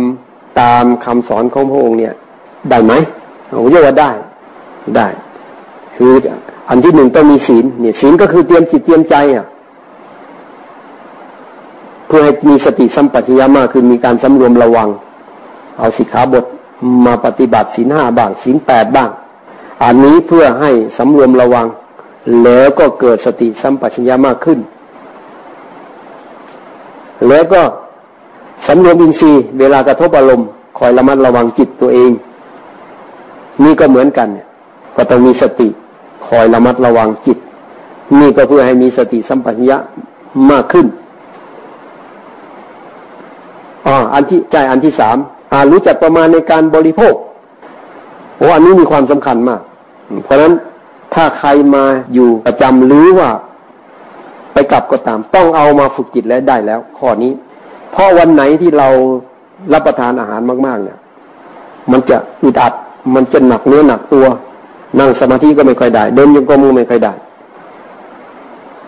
[0.59, 2.13] ตามคำสอนของพระองค์เนี่ย
[2.69, 2.93] ได้ไหม
[3.55, 4.11] ผมเรียกว่าได้
[4.95, 5.07] ได้
[5.95, 6.11] คือ
[6.69, 9.45] อันที่หนึ่งต้องมีศีลเนี่ยศีลก็คือเตรียมจิตเตรียมใจอะ
[12.07, 14.89] เพื่อให้มีสติสัมปชัญญะมากคือมีการสำรวมระวัง
[15.77, 16.45] เอาสิกขาบท
[17.05, 19.09] มาปฏิบัติศีลห้าบ้างศีลแปดบ้าง
[19.83, 21.67] อันนี้เพื่อให้สำรวมระวัง
[22.43, 24.59] แล้วก็เกิดสติสัมปชัญญะมากขึ้น
[27.27, 27.61] แล้วก็
[28.67, 32.11] สำรวมอินทรีย์เวลากระทบอารมณ์คอยระมัดระวังจิตตัวเอง
[33.63, 34.27] นี่ก็เหมือนกัน
[34.95, 35.67] ก็ต้องมีสติ
[36.27, 37.37] คอยระมัดระวังจิต
[38.19, 39.77] นี่ก็เพื่อให้มีสติสัมปชัญญะ
[40.51, 40.87] มากขึ้น
[43.85, 45.17] อ๋ออันที่ใจอันที่สาม
[45.71, 47.15] รู้จักประมาณในการบริโภค
[48.37, 49.61] โอ้อันนี้มีความสำคัญมาก
[50.23, 50.53] เพราะฉะนั้น
[51.13, 51.83] ถ้าใครมา
[52.13, 53.29] อยู่ประจำหรือว่า
[54.53, 57.31] ไปกลับก็ตาม ต้องเอามาฝึกจิตแล้วได้แล้ว ข้อนี้
[57.91, 58.87] เพราะวันไหนที่เรา
[59.73, 60.97] รับประทานอาหารมาก ๆ เนี่ย
[61.91, 62.73] มันจะอึดอัด
[63.15, 64.25] มันจะหนักเนื้อหนักตัว
[64.99, 67.13] นั่งสมาธิก็ไม่ค่อยได้ เดินยังกรมก็ไม่ค่อยได้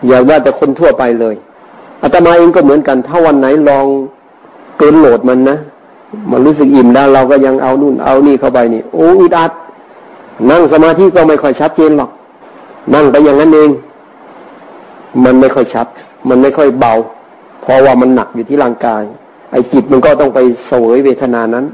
[0.06, 1.34] อย่าว่าแต่คนทั่วไปเลย
[2.02, 3.86] อาตมาเองก็เหมือนกัน ถ้าวันไหนลอง
[4.78, 5.58] เกินโหลดมันนะ
[6.30, 9.52] มันรู้สึกอิ่มแล้วเราก็ยังเอานู่นเอานี่เข้าไปนี่โอ้อึดอัด
[10.50, 12.10] นั่งสมาธิก็ไม่ค่อยชัดเจนหรอก
[12.94, 13.70] นั่งไปอย่างนั้นเอง
[15.24, 15.86] มันไม่ค่อยชัด
[16.28, 16.92] มันไม่ค่อยเบา
[17.62, 19.02] เพราะว่ามันหนักอยู่ที่ร่างกาย
[19.52, 21.64] ไอ้จิตมันก็ต้องไปเสวยเวทนานั้น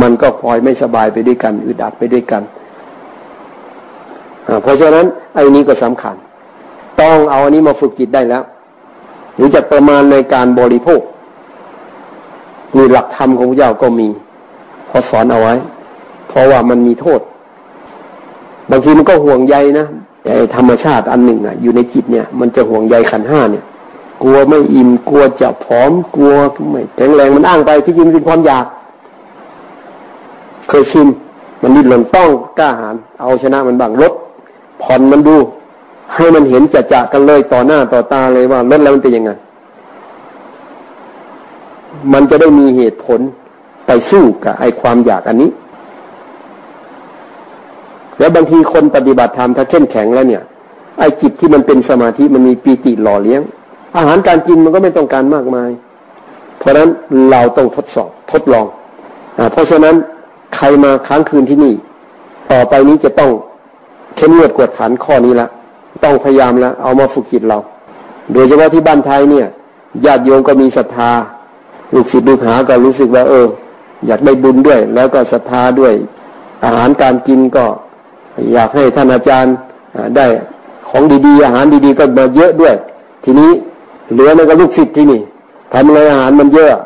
[0.00, 2.42] มันก็พลอยไม่สบายไปด้วยกันอึดอัดไปด้วยกัน
[4.62, 6.14] เพราะฉะนั้นไอ้นี้ก็สำคัญ
[7.00, 8.42] ต้องเอาอันนี้มาฝึกจิตได้แล้ว
[9.36, 11.00] หรู้จักประมาณในการบริโภค
[12.76, 14.08] มีหลักธรรมของพระเจ้าก็มี
[14.88, 15.54] พอสอนเอาไว้
[16.28, 17.20] เพราะว่ามันมีโทษ
[18.70, 19.86] บางทีมันก็ห่วงใยนะ
[20.24, 23.64] แต่ธรรมชาติอันหนึ่งอะ อยู่ในจิตเนี่ย มันจะห่วงใยขันห้าเนี่ย
[24.22, 26.34] กลัวไม่อิ่มกลัวจะผอมกลัว
[26.70, 28.66] ไม่แข็งแรงมันอ้างไปที่จริงเป็นความอยาก
[30.68, 31.06] เคยชิน
[31.62, 34.12] มันดิ้นรนต้องกล้าหาญเอาชนะมันบ้างลด
[34.82, 35.36] ผ่อนมันดู
[36.14, 39.30] ให้มันเห็นจะจะกันเลยต่อหน้าต่อตาเลยว่าลดแล้วมันเป็นยังไง
[42.12, 43.20] มันจะได้มีเหตุผล
[43.86, 45.50] ไปสู้กับไอความอยากอันนี้
[48.18, 50.42] แล้วบางทีคนปฏิบัติธรรมถ้าเข้มแข็งแล้วเนี่ย
[50.98, 53.42] ไอจิตที่มันเป็นสมาธิมันมีปีติหล่อเลี้ยง
[53.96, 55.70] อาหารการกินมันก็ไม่ต้องการมากมาย
[56.58, 56.88] เพราะฉะนั้น
[57.30, 58.66] เราต้องทดสอบทดลอง
[59.38, 59.94] อเพราะฉะนั้น
[60.56, 61.74] ใครมาค้างคืนที่นี่
[62.52, 63.30] ต่อไปนี้จะต้อง
[64.16, 65.48] เข้มงวดกวดขันข้อนี้ละ
[66.04, 67.58] ต้องพยายามแล้วเอามาฝึกจิตเรา
[68.32, 69.46] โดยเฉพาะที่บ้านไทยเนี่ย
[70.04, 71.10] ญาติโยมก็มีศรัทธา
[71.94, 73.46] ลูกศิษย์ลูกหาก็รู้สึกว่า เออ
[74.06, 75.94] อยากได้บุญด้วย แล้วก็ศรัทธาด้วย
[76.64, 77.64] อาหารการกินก็
[78.52, 79.54] อยากให้ท่านอาจารย์
[80.16, 80.26] ได้
[80.88, 82.74] ของดีๆ อาหารดีๆ ก็มาเยอะด้วย
[83.24, 83.50] ทีนี้
[84.12, 85.20] เหลือนั่นก็ลูกศิษย์ที่นี่
[85.72, 86.80] ทำอะไรอาหารมันเยอะ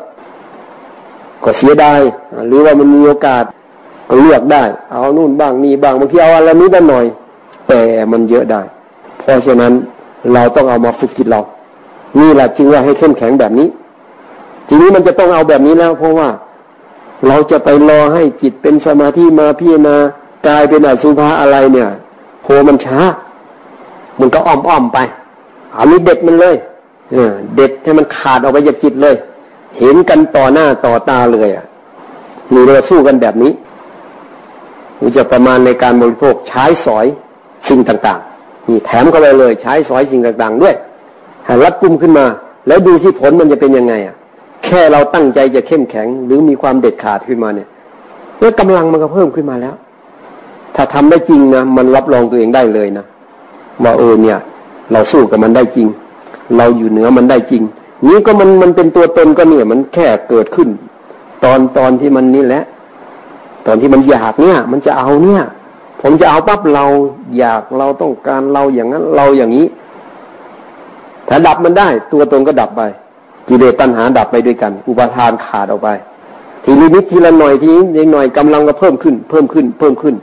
[1.43, 1.99] ก็เสียดาย
[2.47, 3.43] หรือว่ามันมีโอกาส
[4.09, 7.05] ก็เลือกได้ เอานู่นบ้างนี่บ้างบางทีเอาอะไรนี้ได้หน่อย
[7.67, 7.79] แต่
[8.11, 8.61] มันเยอะได้
[9.23, 9.73] เพราะฉะนั้น
[10.33, 11.41] เราต้องเอามาฝึกจิตเรา
[12.19, 13.67] นี่แหละจึงว่าให้เข้มแข็งแบบนี้
[14.67, 16.29] ทีนี้มันจะต้องเอาแบบนี้แล้ว เพราะว่า
[17.27, 19.95] เราจะไปรอให้จิตเป็นสมาธิมาพิจารณา
[20.47, 21.89] กายเป็นอสุภะอะไรเนี่ย
[22.43, 22.99] โหมันช้า
[24.19, 24.97] มันก็อ้อมอ้อมไป
[25.73, 26.55] เอานี้เด็ดมันเลย
[27.55, 29.15] เด็ดให้มันขาดออกไปจากจิตเลย
[29.79, 31.65] เห็นกันต่อหน้าต่อตาเลยอะ
[32.53, 33.51] มีเราสู้กันแบบนี้
[35.01, 37.05] มันจะประมาณในการบริโภคใช้สอย
[37.67, 40.75] สิ่งต่างๆนี่แถมเข้าไปเลย ใช้สอยสิ่งต่าง ๆ ด้วย
[41.45, 42.25] ให้รัดกุมขึ้นมา
[42.67, 44.15] แล้วดูที่ผลมันจะเป็นยังไงอะ
[44.65, 47.67] แค่เราตั้งใจจะเข้มแข็ง หรือมีความเด็ดขาดขึ้นมาเนี่ย
[48.37, 49.75] เมื่อกำลังมันก็เพิ่มขึ้นมาแล้ว
[50.75, 53.05] ถ้าทำได้จริงนะมันรับรองตัวเองได้เลยนะ
[53.83, 54.37] ว่าเออเนี่ย
[54.91, 55.87] เราสู้กับมันได้จริง
[56.57, 57.63] เราอยู่เหนือมันได้จริง
[58.07, 60.69] นี้ก็มันมันเป็นตัวตนก็เนี่ยมันแค่เกิดขึ้น
[61.43, 62.63] ตอนตอนที่มันนี่แหละ
[63.67, 65.43] ตอนที่มันอยากเนี่ย มันจะเอาเนี่ย
[66.01, 66.85] ผมจะเอาปั๊บเรา
[67.37, 69.67] อยากเราต้องการเราอย่างนั้นเราอย่างนี้
[71.27, 72.81] ถ้าดับมันได้ ตัวตนก็ดับไป
[73.47, 75.89] กิเลสตัณหาดับไปด้วยกัน อุปาทานขาดออกไป
[76.63, 80.15] ทีนี้นิดทีละหน่อยทีนี้หน่อยกำลังก็เพิ่มขึ้น เพิ่มขึ้น เพิ่มขึ้น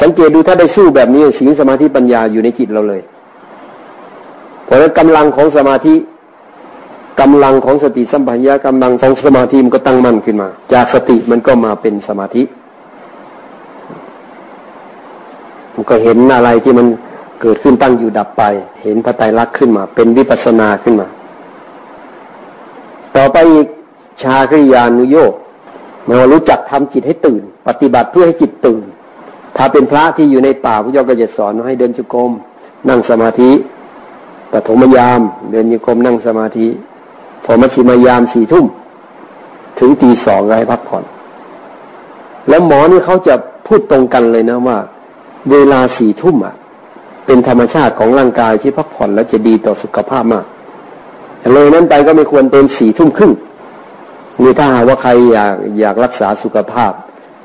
[0.00, 3.02] สังเกตดูถ้าได้สู้แบบนี้สีสมาธิปัญญาอยู่ในจิตเราเลย
[4.64, 5.94] เพราะฉะนั้นกำลังของสมาธิ
[7.20, 12.42] กำลังของสติสัมปัญญากำลังของสมาธิมันก็ตั้งมั่นขึ้นมา จากสติมันก็มาเป็นสมาธิ
[15.74, 16.86] มันก็เห็นอะไรที่มัน
[17.40, 18.42] เกิดขึ้นตั้งอยู่ดับไป
[18.82, 21.08] เห็นพระไตรลักษณ์ขึ้นมา เป็นวิปัสนาขึ้นมา
[23.16, 23.66] ต่อไปอีก
[24.22, 25.32] ชาคริยานุโยก
[26.08, 28.82] มารู้จักทำจิตให้ตื่น ปฏิบัติเพื่อให้จิตตื่น
[29.56, 32.30] ถ้าเป็นพระที่อยู่ในป่าพระเจ้าก็จะสอนให้เดินจุกรม
[32.88, 33.50] นั่งสมาธิ
[34.52, 35.20] ปฐมยาม
[35.50, 36.66] เดินโยกรมนั่งสมาธิ
[37.44, 38.66] พอมัชิมยามสี่ทุ่ม
[39.78, 41.04] ถึงตีสองให้พักผ่อน
[42.48, 43.34] แล้วหมอนี่เขาจะ
[43.66, 44.78] พูดตรงกันเลยนะว่า
[45.50, 46.54] เวลาสี่ทุ่มอะ
[47.26, 50.46] เป็นธรรมชาติของร่างกายที่พักผ่อนแล้วจะดีต่อสุขภาพมาก
[51.52, 53.32] เลยนั้นไปก็ไม่ควรเป็นสี่ทุ่มครึ่ง
[54.42, 56.92] นี่ถ้าหากว่าใครอยากอยากรักษาสุขภาพ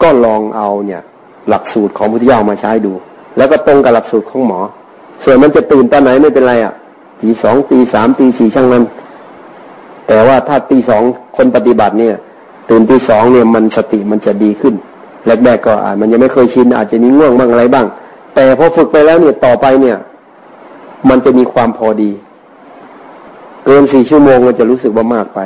[0.02, 1.02] ก็ลองเอาเนี่ย
[1.50, 2.94] หลักสูตรของพุทธเจ้ามาใช้ดู
[3.38, 4.60] แล้วก็ตรงกับหลักสูตรของหมอ
[5.24, 6.74] ส่วนมันจะตื่นตอนไหนไม่เป็นไรอะ
[7.22, 8.84] ตีสองตีสามตีสี่ช่างนั้น
[10.08, 11.04] แต่ว่าถ้าตีสอง
[11.38, 12.16] คนปฏิบัติเนี่ย
[12.70, 14.74] ตื่นตีสองเนี่ยมันสติมันจะดีขึ้น
[15.26, 17.86] แรกๆก็อาจมันยังไม่เคยชินอาจจะมีง่วงบ้างอะไรบ้าง
[18.36, 19.98] แต่พอฝึกไปแล้วเนี่ยต่อไปเนี่ย
[21.10, 22.12] มันจะมีความพอดี
[23.66, 25.40] เกินสี่ชั่วโมงมันจะรู้สึกว่ามากไป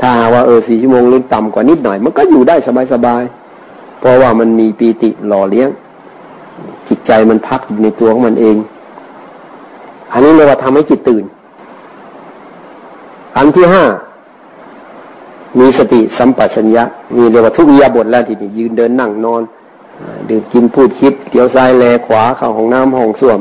[0.00, 2.56] ถ้าว่าเออสี่ชั่วโมงหรือต่ำกว่านิดหน่อย มันก็อยู่ได้
[2.92, 5.68] สบายๆเพราะว่ามันมีปีติหล่อเลี้ยง
[6.88, 8.56] จิตใจมันพักอยู่ในตัวของมันเอง
[10.12, 11.24] อันนี้เรียกว่าทำให้จิตตื่น
[13.36, 13.84] อันที่ห้า
[15.58, 16.84] มีสติสัมปชัญญะ
[17.16, 19.42] มีเรียกว่าทุกยาบทแล้วทีนี้ยืนเดินนั่งนอน
[20.28, 23.40] ดื่มกินพูดคิดเกี่ยวซ้ายแลขวาเข้าห้องน้ำห้องส้วม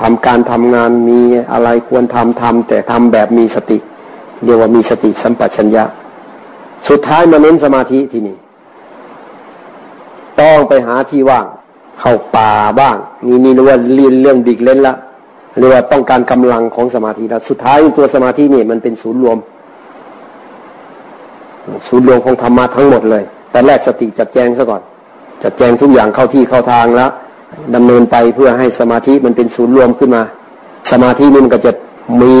[0.00, 1.20] ทำการทำงานมี
[1.52, 3.78] อะไรควรทำทำแต่ทำแบบมีสติ
[4.44, 5.84] เรียกว่ามีสติสัมปชัญญะ
[6.88, 8.36] สุดท้ายมาเน้นสมาธิที่นี่
[10.40, 11.46] ต้องไปหาที่ว่าง
[12.00, 14.94] เข้าป่าบ้าง นี่นี่เรียกว่าเรียนเรื่องดิกเล่นละ
[15.58, 19.38] เรียกว่าต้องการกำลังของสมาธิแล้วสุดท้ายตัวสมาธินี่มันเป็นศูนย์รวม
[21.88, 24.82] ศูนย์รวมของธรรมะทั้งหมดเลย แต่แรกสติจัดแจงซะก่อน
[25.42, 27.10] จัดแจงทุกอย่างเข้าที่เข้าทางแล้ว
[27.74, 30.22] ดำเนินไปเพื่อให้สมาธิมันเป็นศูนย์รวมขึ้นมา
[30.90, 31.72] สมาธินี่มันก็จะ
[32.22, 32.34] มี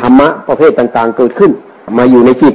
[0.00, 1.50] ธรรมะประเภทต่าง ๆ เกิดขึ้น
[1.98, 2.54] มาอยู่ในจิต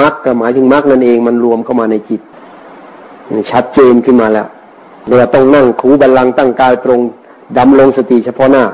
[0.00, 2.20] มรรคก็หมายถึงมรรคนั่นเองมันรวมเข้ามาในจิต
[3.50, 4.48] ชัดเจนขึ้นมาแล้ว
[5.16, 7.00] เราต้องนั่งคูบัลลังตั้งกายตรง
[7.58, 8.64] ดำลงสติเฉพาะหน้า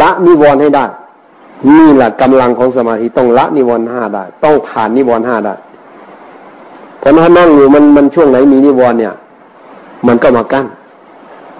[0.00, 0.86] ละนิวรณ์ให้ได้
[1.76, 5.54] นี่แหละกำลังของสมาธิต้องละนิวรณ์ห้าได้ ต้องผ่านนิวรณ์ห้าได้
[7.00, 9.14] แต่ถ้านั่งอยู่มันมันช่วงไหนมีนิวรณ์เนี่ย
[10.06, 10.66] มันก็มากั้น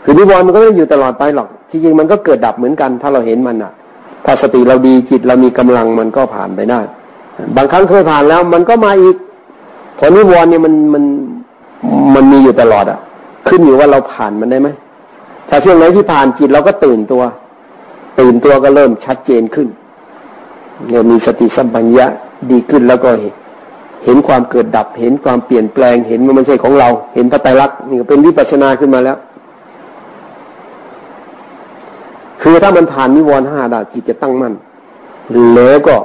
[0.02, 3.72] คือนิวรณ์มันก็ไม่อยู่ตลอดไปหรอกที่จริงมันก็เกิดดับเหมือนกัน ถ้าเราเห็นมันอะ
[4.24, 6.80] ถ้าสติเราดีจิตเรามีกำลังมันก็ผ่านไปได้
[7.56, 9.16] บางครั้งเคยผ่านแล้ว มันก็มาอีก
[9.98, 11.04] พอนิวรณ์เนี่ยมันมัน
[12.14, 12.98] มันมีอยู่ตลอดอะ
[13.48, 14.68] ขึ้นอยู่ว่าเราผ่านมันได้ไหม
[15.48, 17.22] ถ้าช่วงไหนที่ผ่านจิตเราก็ตื่นตัว
[18.20, 19.68] ตื่นตัวก็เริ่มชัดเจนขึ้น
[20.86, 22.06] เนี่ยมีสติสัมปัญญะ
[22.50, 23.34] ดีขึ้นแล้วก็เห็น
[24.04, 29.16] เห็นความเกิดดับ เห็นความเปลี่ยนแปลง เห็นมันไม่ใช่ของเรา เห็นพระไตรลักษณ์นี่เป็นวิปัสนาขึ้นมาแล้ว
[32.42, 34.54] คือถ้ามันผ่านนิวรณ์ห้าได้จิตจะตั้งมั่น
[35.54, 35.96] แล้วก็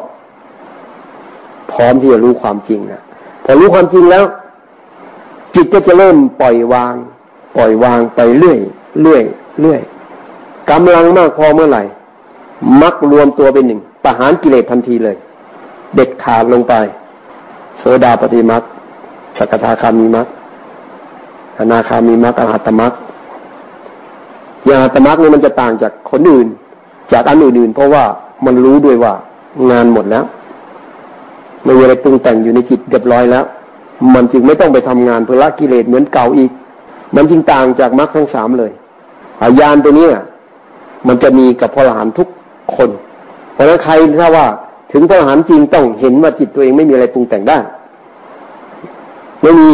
[1.72, 3.02] พร้อมที่จะรู้ความจริงนะ
[3.46, 4.24] พอรู้ความจริงแล้ว
[5.56, 6.94] จิตก็จะเริ่มปล่อยวาง
[7.58, 8.60] ปล่อยวางไปเรื่อย
[9.02, 9.24] เรื่อย
[9.62, 9.82] เรื่อย
[10.72, 11.84] กำลังมากพอเมื่อไหร่
[12.82, 15.16] มักรวมตัวเป็นหนึ่งประหารกิเลสทันทีเลย
[15.96, 16.74] เด็ดขาดลงไป
[17.80, 18.64] โสดาปฏิมัก
[19.38, 20.28] สกทาคามีมัก
[21.60, 22.94] อนาคามีมักอรหัตมัก
[24.66, 26.48] อย่างตมักนี่มันจะต่างจากคนอื่น
[27.12, 28.04] จากอันอื่นๆเพราะว่า
[28.46, 29.14] มันรู้ด้วยว่า
[29.72, 30.26] งานหมดแล้ว
[31.64, 33.46] ไม่มีอะไรปรุงแต่งอยู่ในจิตเรียบร้อยแล้ว
[34.16, 36.52] มันจึงไม่ต้องไปทำงานเพื่อละกิเลสเหมือนเก่าอีก
[37.16, 38.72] มันจึงต่างจากมรรคทั้งสามเลย
[39.42, 40.08] อายานตัวนี้
[41.08, 42.28] มันจะมีกับพระอรหันทุก
[42.76, 42.90] คน
[43.54, 44.48] เพราะฉะนั้นใครถ้าว่า
[44.94, 47.58] ถึงพระอรหันต์จริงต้องเห็นว่าจิตตัวเองไม่มีอะไรปรุงแต่งได้
[49.44, 49.70] ไม่มี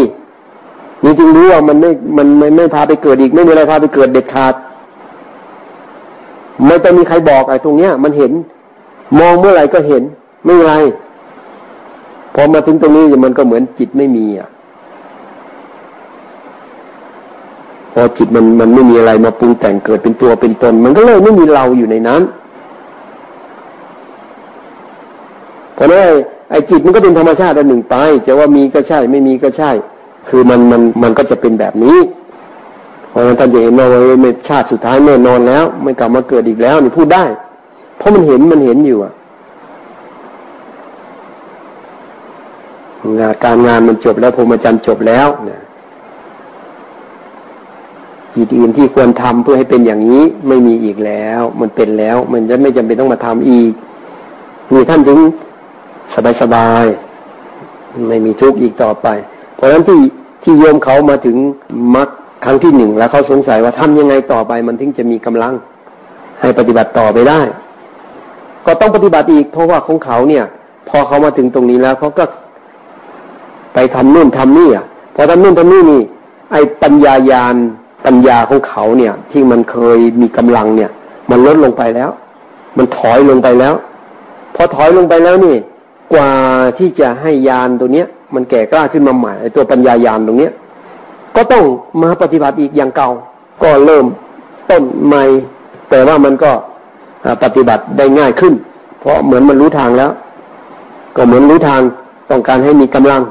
[1.03, 4.53] นี่จึงรู้ว่ามันไม่ มันไม่ไม่พาไปเกิดอีก ไม่มีอะไรพาไปเกิดเด็ดขาด
[6.67, 8.31] ไม่ต้องมีใครบอกไอ้ตรงเนี้ย มันเห็น
[9.19, 10.03] มองเมื่อไหร่ก็เห็น
[10.45, 10.73] ไม่ไร
[12.35, 14.49] พอมาถึงตรงนี้มันก็เหมือนจิตไม่มีอะ
[17.93, 22.21] พอจิตมันมันไม่มีอะไรมาปรุงแต่งเกิดเป็นตัวเป็นตน มันก็เลยไม่มีเราอยู่ในนั้น
[25.79, 26.03] เพราะนั้
[26.49, 29.71] ไอ้จิตมันก็เป็นธรรมชาติอันหนึ่งไปจะว่ามีก็ใช่ ไม่มีก็ใช่
[30.29, 31.97] คือมันมันมันก็จะเป็นแบบนี้
[33.09, 33.87] เพราะนั้นท่านจะเห็นว่า
[34.21, 37.23] ไม่ชาติสุดท้ายแน่นอนแล้ว ไม่กลับมาเกิดอีกแล้วนี่พูดได้
[37.97, 39.13] เพราะมันเห็นมันเห็นอยู่อะ
[43.19, 45.59] งานการงานมันจบแล้วพรมจรรย์จบแล้วนะ
[48.35, 53.71] จิตอื่นที่ควรทำเพื่อให้เป็นอย่างนี้ไม่มีอีกแล้ว มันเป็นแล้ว มันจะไม่จำเป็นต้องมาทำอีก
[54.73, 55.19] มีท่านถึง
[56.13, 56.85] สบายสบาย
[58.09, 59.07] ไม่มีทุกข์อีกต่อไป
[59.55, 59.99] เพราะฉะนั้นที่
[60.43, 61.37] ที่โยมเขามาถึง
[61.95, 62.09] มรรค
[62.45, 65.53] ครั้งที่หนึ่งแล้วเขาสงสัยว่าทำยังไงต่อไป มันถึงจะมีกำลัง
[66.41, 67.39] ให้ปฏิบัติต่อไปได้
[68.65, 70.45] ก็ต้องปฏิบัติอีก เพราะว่าของเขาเนี่ย
[70.89, 72.23] พอเขามาถึงตรงนี้แล้วเขาก็
[73.73, 76.01] ไปทำนู่นทำนี่อะพอทำนู่นทำนี่นี่
[76.51, 77.55] ไอ้ปัญญายาณ
[78.05, 80.91] ปัญญาของเขาเนี่ย ที่มันเคยมีกำลังเนี่ย
[81.29, 82.09] มันลดลงไปแล้ว
[82.77, 83.73] มันถอยลงไปแล้ว
[84.55, 85.55] พอถอยลงไปแล้วนี่
[86.13, 86.31] กว่า
[86.77, 90.53] ที่จะให้ยานตัวเนี้ย มันแก่กล้าขึ้นมาใหม่ไอ้ตัวปัญญายานตรงเนี้ย
[91.35, 91.63] ก็ต้อง
[92.01, 93.09] มาปฏิบัติอีกอย่างเก่า
[93.63, 94.05] ก็เริ่ม
[94.69, 95.23] ต้นใหม่
[95.89, 96.51] แต่ว่ามันก็
[97.43, 98.53] ปฏิบัติได้ง่ายขึ้น
[98.99, 100.11] เพราะเหมือนมันรู้ทางแล้ว
[101.15, 101.81] ก็เหมือนรู้ทาง
[102.29, 103.21] ต้องการให้มีกำลัง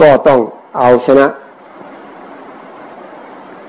[0.00, 0.38] ก็ต้อง
[0.78, 1.26] เอาชนะ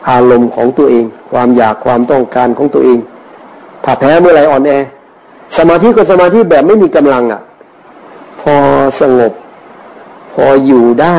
[0.09, 2.99] อารมณ์ของตัวเอง ความอยากความต้องการของตัวเอง
[3.83, 4.71] ถ้าแพ้เมื่อไรอ่อนแอ
[5.57, 7.41] สมาธิก็สมาธิแบบไม่มีกำลังอะ่ะ
[8.41, 8.53] พอ
[8.99, 9.31] สงบ
[10.33, 11.15] พออยู่ได้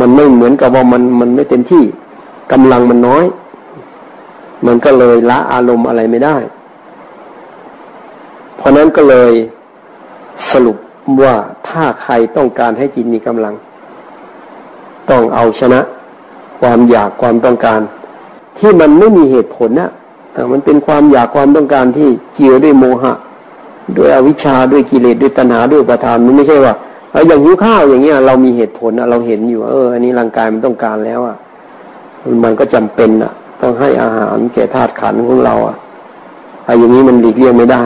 [0.00, 1.84] มันไม่เหมือนกับว่ามันมันไม่เต็มที่
[2.52, 3.24] กำลังมันน้อย
[4.66, 6.36] มันก็เลยละอารมณ์อะไรไม่ได้
[8.56, 9.32] เพราะนั้นก็เลย
[10.50, 10.76] สรุป
[11.22, 11.34] ว่า
[11.68, 13.54] ถ้าใครต้องการให้จิตมีกำลัง
[15.10, 15.80] ต้องเอาชนะ
[16.60, 17.80] ความอยากความต้องการ
[18.58, 19.90] ที่มันไม่มีเหตุผลนะ
[20.32, 23.12] แต่มันเป็นความอยากความต้องการที่เกี่ยวด้วยโมหะ
[23.96, 26.74] ด้วยอวิชชาด้วยกิเลสด้วยตัณหาด้วยประทานมันไม่ใช่ว่า
[27.12, 31.36] เอออย่างหิวข้าวอย่างเงี้ย เรามีเหตุผลเราเห็นอยู่เอออันนี้ร่างกายมันต้องการแล้วอะ
[32.44, 35.76] มันก็จำเป็นอะ ต้องให้อาหารแก่ธาตุขันของเราอะ
[36.64, 37.82] ไอ้อย่างนี้มันหลีกเลี่ยงไม่ได้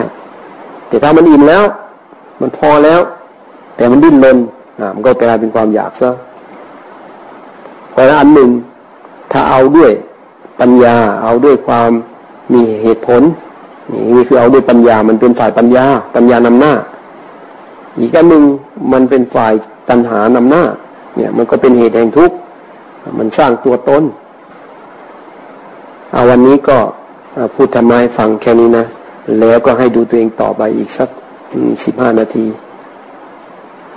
[0.87, 1.63] แต่ถ้ามันอิ่มแล้ว
[2.41, 3.01] มันพอแล้ว
[3.75, 4.37] แต่มันดิ้นรน
[4.79, 6.09] อ่ามันก็กลายเป็นความอยากซะ
[7.97, 8.49] พราะอันหนึ่ง
[9.31, 9.91] ถ้าเอาด้วย
[10.59, 11.89] ปัญญาเอาด้วยความ
[12.53, 13.21] มีเหตุผล
[13.91, 16.73] นี่คือเอาด้วยปัญญา มันเป็นฝ่ายปัญญา ปัญญานำหน้า
[17.99, 18.43] อีกอันหนึ่ง
[18.93, 19.53] มันเป็นฝ่าย
[19.89, 20.63] ตัณหานำหน้า
[21.15, 22.35] เนี่ย มันก็เป็นเหตุแห่งทุกข์
[23.19, 24.03] มันสร้างตัวตน
[26.11, 26.77] เอาวันนี้ก็
[27.53, 28.85] พูดทำไมฟังแค่นี้นะ
[29.39, 31.09] แล้วก็ให้ดูตัวเองต่อไปอีกสัก
[31.83, 32.45] สิบห้านาที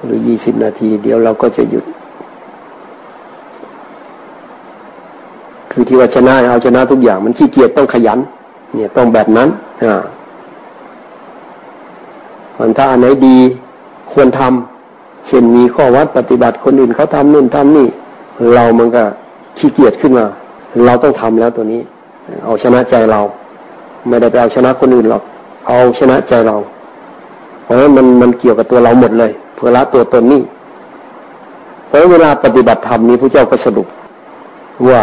[0.05, 1.85] หรือยี่สิบนาที เดี๋ยวเราก็จะหยุด
[5.70, 8.18] คือที่ว่าชนะเอาชนะทุกอย่างมันขี้เกียจต้องขยัน
[8.74, 9.48] เนี่ยต้องแบบนั้น
[9.85, 9.94] อ่า
[12.59, 13.37] มันถ้าอันไหนดี
[14.12, 17.88] ควรทำเช่นมีข้อวัดปฏิบัติคนอื่นเขาทำนู่นทำนี่
[18.54, 19.02] เรามันก็
[19.59, 20.26] ขี้เกียจขึ้นมา
[20.87, 21.80] เราต้องทำแล้วตัวนี้
[22.44, 23.20] เอาชนะใจเรา
[24.09, 25.22] ไม่ได้ไปเอาชนะคนอื่นหรอก
[25.68, 26.56] เอาชนะใจเรา
[27.64, 30.42] เพราะมันมันเกี่ยวกับตัวเราหมดเลยเพื่อละตัวตนนี้
[31.87, 33.87] เพราะเวลาปฏิบัติธรรมนี้พระเจ้าก็สรุป
[34.88, 35.00] ว่า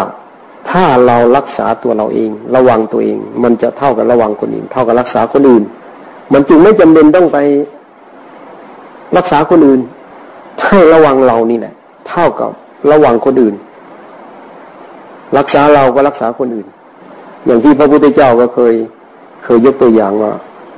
[0.70, 5.64] ถ้าเรารักษาตัวเราเอง ระวังตัวเอง มันจะเท่ากับระวังคนอื่น เท่ากับรักษาคนอื่น
[6.34, 7.38] มันจึงไม่จำเป็นต้องไป
[9.18, 9.82] รักษาคนอื่น
[10.64, 11.74] ให้ระวังเรานี่แหละ
[12.10, 12.52] เท่ากับ
[12.92, 13.56] ระวังคนอื่น
[15.38, 16.68] รักษาเราก็รักษาคนอื่น
[17.46, 18.74] อย่างที่พระพุทธเจ้าก็เคย
[19.44, 20.32] เคยยกตัวอย่างว่า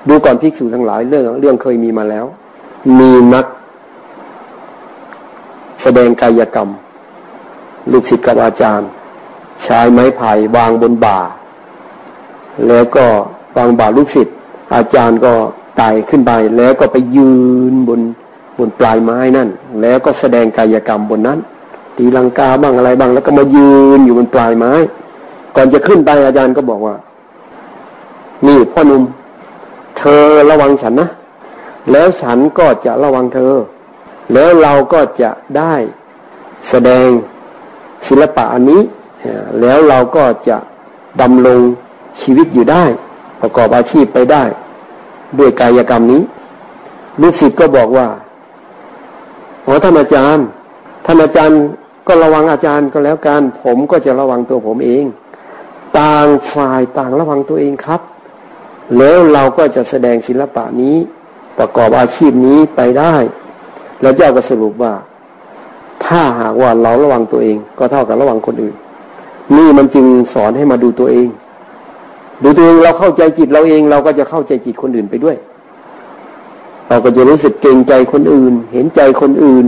[0.07, 2.25] ดูก่อนภิกษุทั้งหลายเรื่องเรื่องเคยมีมาแล้ว
[2.99, 3.45] มีนัก
[5.81, 6.69] แสดงกายกรรม
[7.91, 8.89] ลูกศิษย์กับอาจารย์
[9.63, 11.19] ใช้ไม้ไผ่วางบนบ่า
[12.67, 13.05] แล้วก็
[13.57, 14.35] วางบ่าลูกศิษย์
[14.75, 15.33] อาจารย์ก็
[15.77, 17.33] ไต่ขึ้นไปแล้วก็ไปยื
[17.71, 18.01] นบน
[18.57, 19.49] บนปลายไม้นั่น
[19.81, 21.39] แล้วก็แสดงกายกรรมบนนั้น
[21.97, 24.73] ตีลังกาบ้างอะไรบ้าง แล้วก็มายืนอยู่บนปลายไม้
[25.55, 26.95] ก่อนจะขึ้นไปอาจารย์ก็บอกว่า
[28.47, 29.03] นี่พ่อหนุ่ม
[29.97, 31.09] เธอระวังฉันนะ
[31.91, 33.53] แล้วฉันก็จะระวังเธอ
[34.33, 35.73] แล้วเราก็จะได้
[36.69, 37.07] แสดง
[38.07, 38.81] ศิลปะอันนี้
[39.61, 40.57] แล้วเราก็จะ
[41.21, 41.61] ดำรง
[42.21, 42.83] ชีวิตอยู่ได้
[43.41, 44.43] ประกอบอาชีพไปได้
[45.39, 46.21] ด้วยกายกรรมนี้
[47.21, 48.07] ลูกศิษย์ก็บอกว่า
[49.65, 50.45] ขอท่านอาจารย์
[51.05, 51.61] ท่านอาจารย์
[52.07, 55.03] ก็ระวังอาจารย์ก็แล้วกันผมก็จะระวังตัวผมเอง
[55.99, 58.01] ต่างฝ่ายต่างระวังตัวเองครับ
[58.97, 60.95] แล้วเราก็จะแสดงศิลปะนี้
[61.59, 63.15] ประกอบอาชีพนี้ไปได้
[64.01, 64.93] แล้วเจ้าก็สรุปว่า
[66.05, 68.75] ถ้าหากว่าเราระวังตัวเอง ก็เท่ากับระวังคนอื่น
[69.55, 71.27] นี่มันจึงสอนให้มาดูตัวเอง
[72.43, 75.35] ดูตัวเองเราเข้าใจจิตเราเอง เราก็จะเข้าใจจิตคนอื่นไปด้วย
[76.89, 79.65] เราก็จะรู้สึกเกรงใจคนอื่น เห็นใจคนอื่น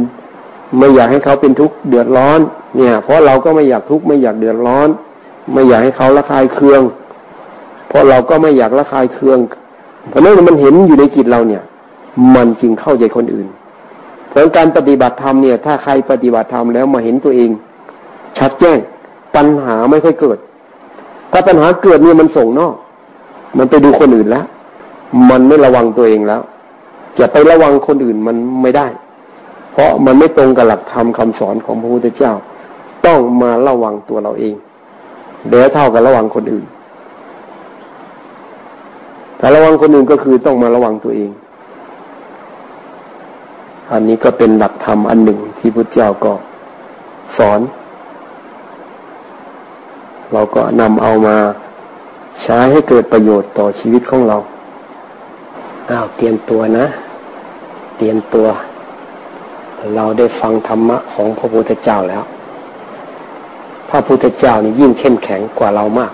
[0.77, 2.39] ไม่อยากให้เขาเป็นทุกข์เดือดร้อน
[2.75, 4.87] เนี่ย เพราะเราก็ไม่อยากทุกข์ไม่อยากเดือดร้อน
[5.53, 6.81] ไม่อยากให้เขาละคายเคือง
[7.89, 9.39] เพราะเราก็ไม่อยากละคายเคือง
[10.09, 11.63] เพราะนั้นมันเห็นอยู่ในจิตเราเนี่ย
[12.35, 13.47] มันจึงเข้าใจคนอื่น
[14.29, 17.49] เพราะการปฏิบัติธรรมเนี่ย ถ้าใครปฏิบัติธรรมแล้วมาเห็นตัวเอง
[18.37, 18.77] ชัดแจ้ง
[19.35, 20.37] ปัญหาไม่ค่อยเกิด
[21.31, 22.75] ถ้าปัญหาเกิดเนี่ยมันส่งนอก
[23.57, 24.45] มันไปดูคนอื่นแล้ว
[25.29, 26.41] มันไม่ระวังตัวเองแล้ว
[27.19, 28.87] จะไประวังคนอื่นมันไม่ได้
[29.71, 32.33] เพราะมันไม่ตรงกับหลักธรรมคาสอนของพระพุทธเจ้า
[33.05, 34.55] ต้องมาระวังตัวเราเอง
[35.49, 36.65] เดี๋ยวเท่ากับระวังคนอื่น
[39.37, 41.31] แต่ระวังคนอื่นก็คือต้องมาระวังตัวเอง
[43.91, 46.33] อันนี้ก็เป็นหลักธรรมอันหนึ่งที่พุทธเจ้าก็
[47.37, 47.59] สอน
[50.33, 51.37] เราก็นำเอามา
[52.41, 54.37] ใช้ให้เกิดประโยชน์ต่อชีวิตของเรา
[55.89, 56.85] อ้าวเตรียมตัวนะ
[57.97, 58.47] เตรียมตัว
[59.95, 62.23] เราได้ฟังธรรมะของพระพุทธเจ้าแล้ว
[63.89, 66.11] พระพุทธเจ้านี่ยิ่งเข้มแข็งกว่าเรามาก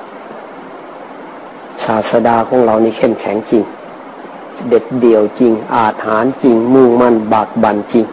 [1.86, 3.64] ศาสดาของเรานี่เข้มแข็งจริง
[4.70, 8.06] เด็ดเดี่ยวจริง อาถรรพ์จริง มุ่งมั่นบากบันจริง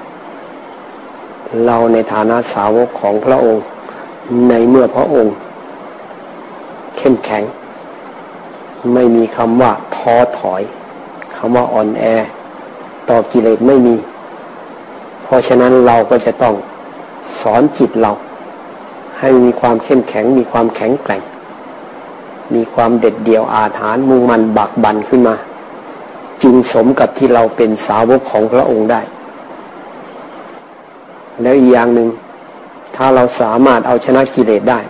[1.64, 3.64] เราในฐานะสาวกของพระองค์
[4.48, 5.34] ในเมื่อพระองค์
[7.34, 7.50] แข็ง
[8.94, 10.62] ไม่มีคำว่าท้อถอย
[11.34, 12.04] คำว่าอ่อนแอ
[13.08, 13.96] ต่อกิเลสไม่มี
[15.22, 16.54] เพราะฉะนั้นเราก็จะต้อง
[17.40, 18.12] สอนจิตเรา
[19.18, 21.22] ให้มีความเข้มแข็ง มีความแข็งแกร่ง
[22.54, 25.36] มีความเด็ดเดี่ยวอาถรรพ์มุ่งมันบักบันขึ้นมา
[26.42, 29.00] จึงสมกับที่เราเป็นสาวกของพระองค์ได้
[31.42, 32.08] แล้วอีกอย่างหนึ่ง
[32.96, 34.80] ถ้าเราสามารถเอาชนะกิเลสได้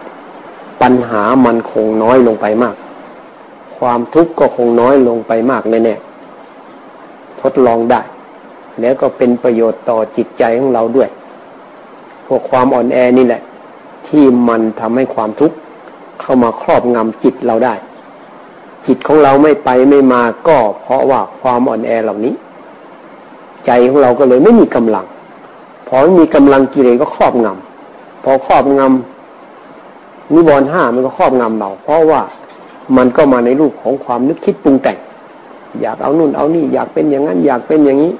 [0.82, 2.76] ปัญหามันคงน้อยลงไปมาก
[3.78, 8.00] ความทุกข์ก็คงน้อยลงไปมากแน่ๆทดลองได้
[8.80, 11.08] แล้วก็เป็นประโยชน์ต่อจิตใจของเราด้วย
[12.26, 13.42] พวกความอ่อนแอนี่แหละ
[14.08, 15.56] ที่มันทำให้ความทุกข์
[16.20, 17.74] เข้ามาครอบงำจิตเราได้
[18.86, 22.34] จิตของเราไม่ไปไม่มาก็เพราะว่าความอ่อนแอเหล่านี้
[23.66, 25.06] ใจของเราก็เลยไม่มีกำลัง
[25.88, 29.13] พอไม่มีกำลังกิเลสก็ครอบงำพอครอบงำ
[30.32, 32.20] นิวรณ์ห้ามันก็ครอบงำเรา เพราะว่า
[32.96, 34.98] มันก็มาในรูปของความนึกคิดปรุงแต่ง
[35.80, 38.12] อยากเอานู่นเอานี่ อยากเป็นอย่างนั้น อยากเป็นอย่างนี้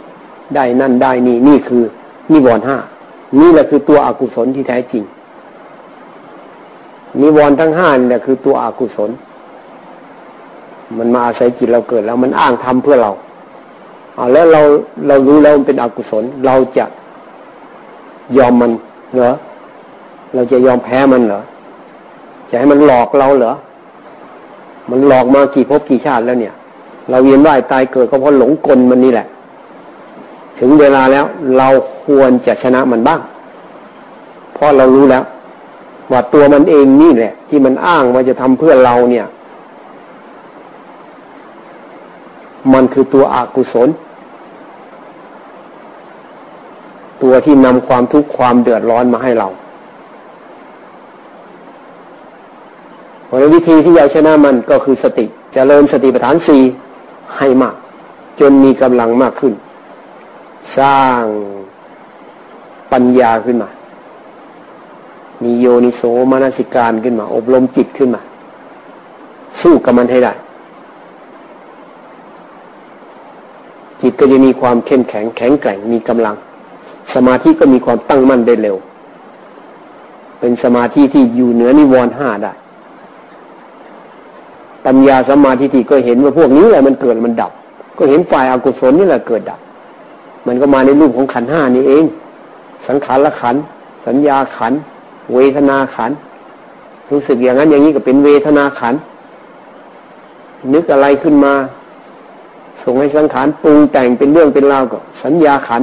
[0.54, 1.82] ได้นั่นได้นี่นี่คือ
[2.32, 2.76] นิวรณ์ห้า
[3.40, 5.04] นี่แหละคือตัวอกุศลที่แท้จริง
[7.20, 9.10] นิวรณ์ทั้งห้าเนี่ยคือตัวอกุศล
[10.98, 13.12] มันมาอาศัยจิตเราเกิดแล้วมันอ้างทำเพื่อเรา
[14.16, 14.62] เอาแล้วเรา
[15.06, 16.84] เรารู้แล้วมันเป็นอกุศล เราจะ
[18.36, 18.72] ยอมมัน
[19.14, 19.34] เหรอ
[20.34, 21.42] เราจะยอมแพ้มันเหรอ
[22.50, 23.54] จะให้มันหลอกเราเหรอ
[24.90, 26.54] มันหลอกมากี่ภพกี่ชาติแล้วเนี่ย
[27.10, 29.26] เราเวียนว่ายตายเกิดก็เพราะหลงกลมันนี่แหละ
[30.58, 31.24] ถึงเวลาแล้ว
[31.58, 31.68] เรา
[32.04, 33.20] ควรจะชนะมันบ้าง
[34.54, 35.24] เพราะเรารู้แล้ว
[36.12, 39.26] ว่าตัวมันเองนี่แหละ ที่มันอ้างว่าจะทำเพื่อเราเนี่ย
[42.72, 43.88] มันคือตัวอกุศล
[47.22, 49.48] ตัวที่นำความทุกข์ความเดือดร้อนมาให้เรา
[53.23, 56.62] เพ ราะวิธีที่จะชนะมันก็คือสติจเจริญสติปัฏฐานสี่
[57.38, 57.74] ให้มาก
[58.40, 59.52] จนมีกำลังมากขึ้น
[60.78, 61.22] สร้าง
[62.92, 63.70] ปัญญาขึ้นมา
[65.42, 68.22] มีโยนิโสมนสิการขึ้นมา อบรมจิตขึ้นมา
[69.60, 70.32] สู้กับมันให้ได้
[74.00, 76.36] จิตก็จะมีความเข้มแข็งแข็งแกร่งมีกำลัง
[77.14, 78.76] สมาธิก็มีความตั้งมั่นได้เร็ว
[80.40, 82.52] เป็นสมาธิที่อยู่เหนือนิวรณ์ห้าได้
[84.86, 87.52] ปัญญาสมาธิที่ก็เห็นว่าพวกนี้แหละมันเกิดมันดับ
[87.98, 89.60] ก็เห็นฝ่ายอากุศลนี่แหละเกิดดับ
[90.46, 92.04] มันก็มาในรูปของขันห้านี่เอง
[92.88, 93.56] สังขารละขัน
[94.06, 94.72] สัญญาขัน
[95.34, 96.10] เวทนาขัน
[97.10, 98.94] รู้สึกอย่างนั้นอย่างนี้ก็เป็นเวทนาขัน
[100.72, 101.54] นึกอะไรขึ้นมา
[102.82, 105.82] ส่งให้สังขารปรุงแต่งเป็นเรื่องเป็นราวก็ สัญญาขัน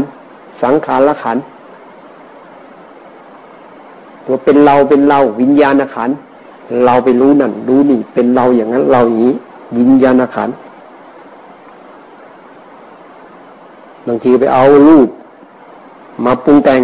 [0.64, 1.38] สังขารละขัน
[4.26, 6.10] ตัวเป็นเราเป็นเราวิญญาณขัน
[6.86, 9.36] เราไปรู้นั่นรู้นี่เป็นเราอย่างนั้น เราอย่างนี้
[9.78, 10.50] วิญญาณขัน
[14.08, 15.10] บางทีไปเอารูป
[16.26, 16.82] มาปรุงแต่ง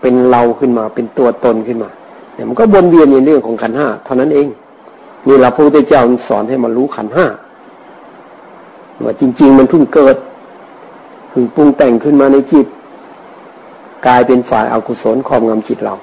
[0.00, 1.90] เป็นเราขึ้นมา เป็นตัวตนขึ้นมา
[2.34, 4.48] เนี่ยมันก็วนเวียนในเรื่องของขันห้าเท่านั้นเอง
[5.26, 7.26] นี่เราพระพุทธเจ้าสอนให้มันรู้ขันห้า
[9.04, 10.16] ว่าจริง ๆ มันเพิ่งเกิด
[11.30, 12.66] เพิ่งปรุงแต่งขึ้นมาในจิต
[14.06, 15.94] กลายเป็นฝ่ายอากุศลครอบงำจิตเรา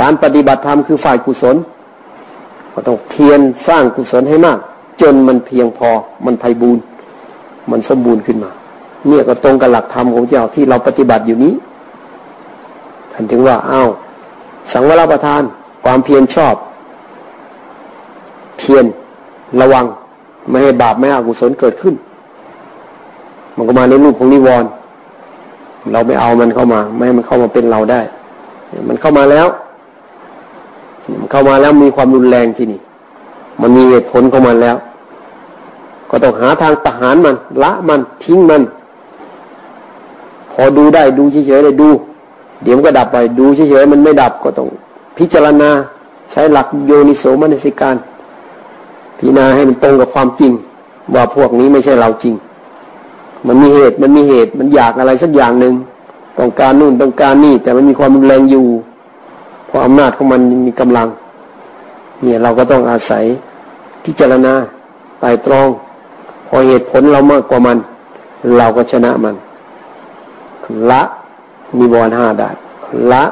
[0.00, 1.56] การปฏิบัติธรรมคือฝ่ายกุศล
[2.74, 4.58] ก็ต้องเพียรสร้างกุศลให้มาก
[5.00, 5.88] จนมันเพียงพอ
[6.26, 6.82] มันไพบูรณ์
[7.70, 8.50] มันสมบูรณ์ขึ้นมา
[9.08, 11.54] เนี่ยก็ตรงกับหลักธรรมของเจ้าที่เราปฏิบัติอยู่นี้
[13.12, 13.88] ท่านถึงว่าอ้าว
[14.72, 15.42] สังวรประทาน
[15.84, 16.54] ความเพียรชอบ
[18.58, 18.84] เพียร
[19.60, 19.84] ระวัง
[20.48, 21.94] ไม่ให้บาปไม่ให้อกุศลเกิดขึ้น
[23.56, 24.68] มันก็มาในรูปของนิวรณ์
[25.92, 28.00] เราไม่เอามันเข้ามา ไม่ให้มันเข้ามาเป็นเราได้
[28.88, 29.46] มันเข้ามาแล้ว
[31.30, 32.80] เข้ามาแล้วมีความรุนแรงที่นี่
[33.60, 34.76] มันมีเหตุผลของมันแล้ว
[36.10, 38.62] ก็ต้องหาทางประหารมัน ละมันทิ้งมัน
[40.52, 41.88] พอดูได้ดูเฉยๆเลยดู
[42.62, 44.68] เดี๋ยวมันก็ดับไป ดูเฉยๆมันไม่ดับก็ต้อง
[45.18, 45.70] พิจารณา
[46.30, 47.96] ใช้หลักโยนิโสมนสิการ
[49.18, 50.52] พิจารณาให้มันตรงกับความจริง
[51.14, 52.34] ว่าพวกนี้ไม่ใช่เราจริง
[53.46, 55.74] มันมีเหตุมันมีเหตุมันอยากอะไรสักอย่างหนึ่ง
[56.38, 58.66] ต้องการนู่นต้องการนี่ แต่มันมีความรุนแรงอยู่
[59.72, 61.08] เพราะอำนาจของมันมีกำลัง
[62.22, 63.24] เนี่ยเราก็ต้องอาศัย
[64.04, 64.54] พิจารณา
[65.20, 65.68] ไต่ตรอง
[66.48, 67.78] พอเหตุผลเรามากกว่ามัน
[68.56, 69.34] เราก็ชนะมัน
[70.90, 71.02] ละ
[71.78, 72.50] มีบอลห้าได้
[73.12, 73.24] ละ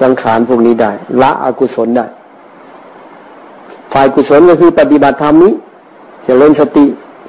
[0.00, 0.90] สังขารพวกนี้ได้
[1.22, 2.06] ละอกุศลได้
[3.92, 5.56] ฝ่ายกุศลก็คือปฏิบัติธรรมนี้จ
[6.24, 6.84] เจริญสติ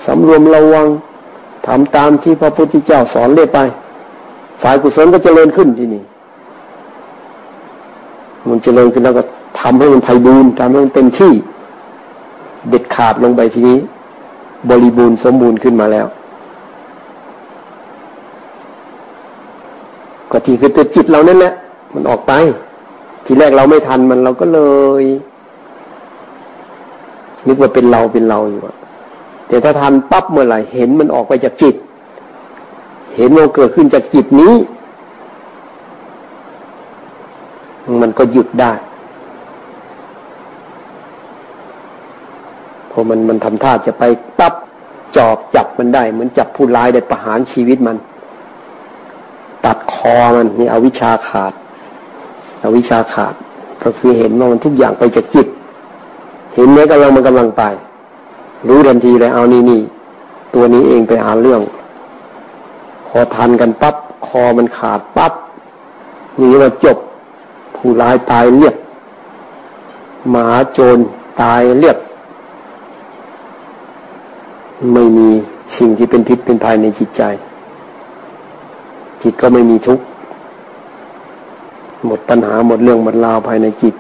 [0.06, 0.88] สำรวมระวัง
[1.68, 3.60] ทำตามที่พระพุทธเจ้าสอนเรื่อยไป
[4.64, 6.04] ฝ่ายกุศลก็จเจริญขึ้นที่นี่
[8.48, 9.24] มันเจริญขึ้นแล้วก็
[9.60, 11.34] ทำให้มันไพบูรณ์ทำให้มันเต็มที่
[12.70, 13.80] เด็ดขาดลงไปทีนี้
[14.70, 16.08] บริบูรณ์สมบูรณ์ขึ้นมาแล้ว
[20.32, 21.54] ก็ที่คือตัวจิตเรานั่นแหละ
[21.94, 22.32] มันออกไป
[23.26, 24.60] ทีแรกเราไม่ทันมันเราก็เล
[25.02, 25.04] ย
[27.48, 28.62] นึกว่าเป็นเราเป็นเราอยู่
[29.48, 31.76] แต่ถ้าทันปั๊บเมื่อไหร่เห็นมันออกไปจากจิต
[33.16, 34.54] เห็นมันเกิดขึ้นจากจิตนี้
[38.02, 38.74] มันก็หยุดได้
[42.92, 44.04] พอมันมันทำท่าจะไป
[44.40, 44.54] ปั๊บ
[45.18, 47.98] จอบจับมันได้ เหมือนจับผู้ร้ายได้ประหารชีวิตมัน
[49.66, 51.54] ตัดคอมันนี่อวิชาขาด
[52.64, 53.34] อวิชาขาด
[53.84, 55.48] ก็คือเห็นว่ามันทุกอย่างไปจากจิต
[56.56, 57.64] เห็นไหมกำลังมันกำลังไป
[58.68, 59.82] รู้ทันทีเลยเอานี่นี่
[60.54, 61.62] ตัวนี้เองไปหาเรื่อง
[63.08, 63.96] พอทันกันปับ๊บ
[64.28, 65.34] คอมันขาดปับ๊บ
[66.40, 66.98] นี่ว่าจบ
[67.80, 68.76] ผู้ร้ายตายเรียบ
[70.30, 70.98] หมาโจร
[71.42, 71.98] ตายเรียบ
[74.94, 75.30] ไม่มี
[75.78, 77.22] สิ่งที่เป็นพิษเป็นภัยในจิตใจ
[79.22, 80.04] จิตก็ไม่มีทุกข์
[82.06, 83.94] หมดปัญหาหมดเรื่องหมดราวภายในจิต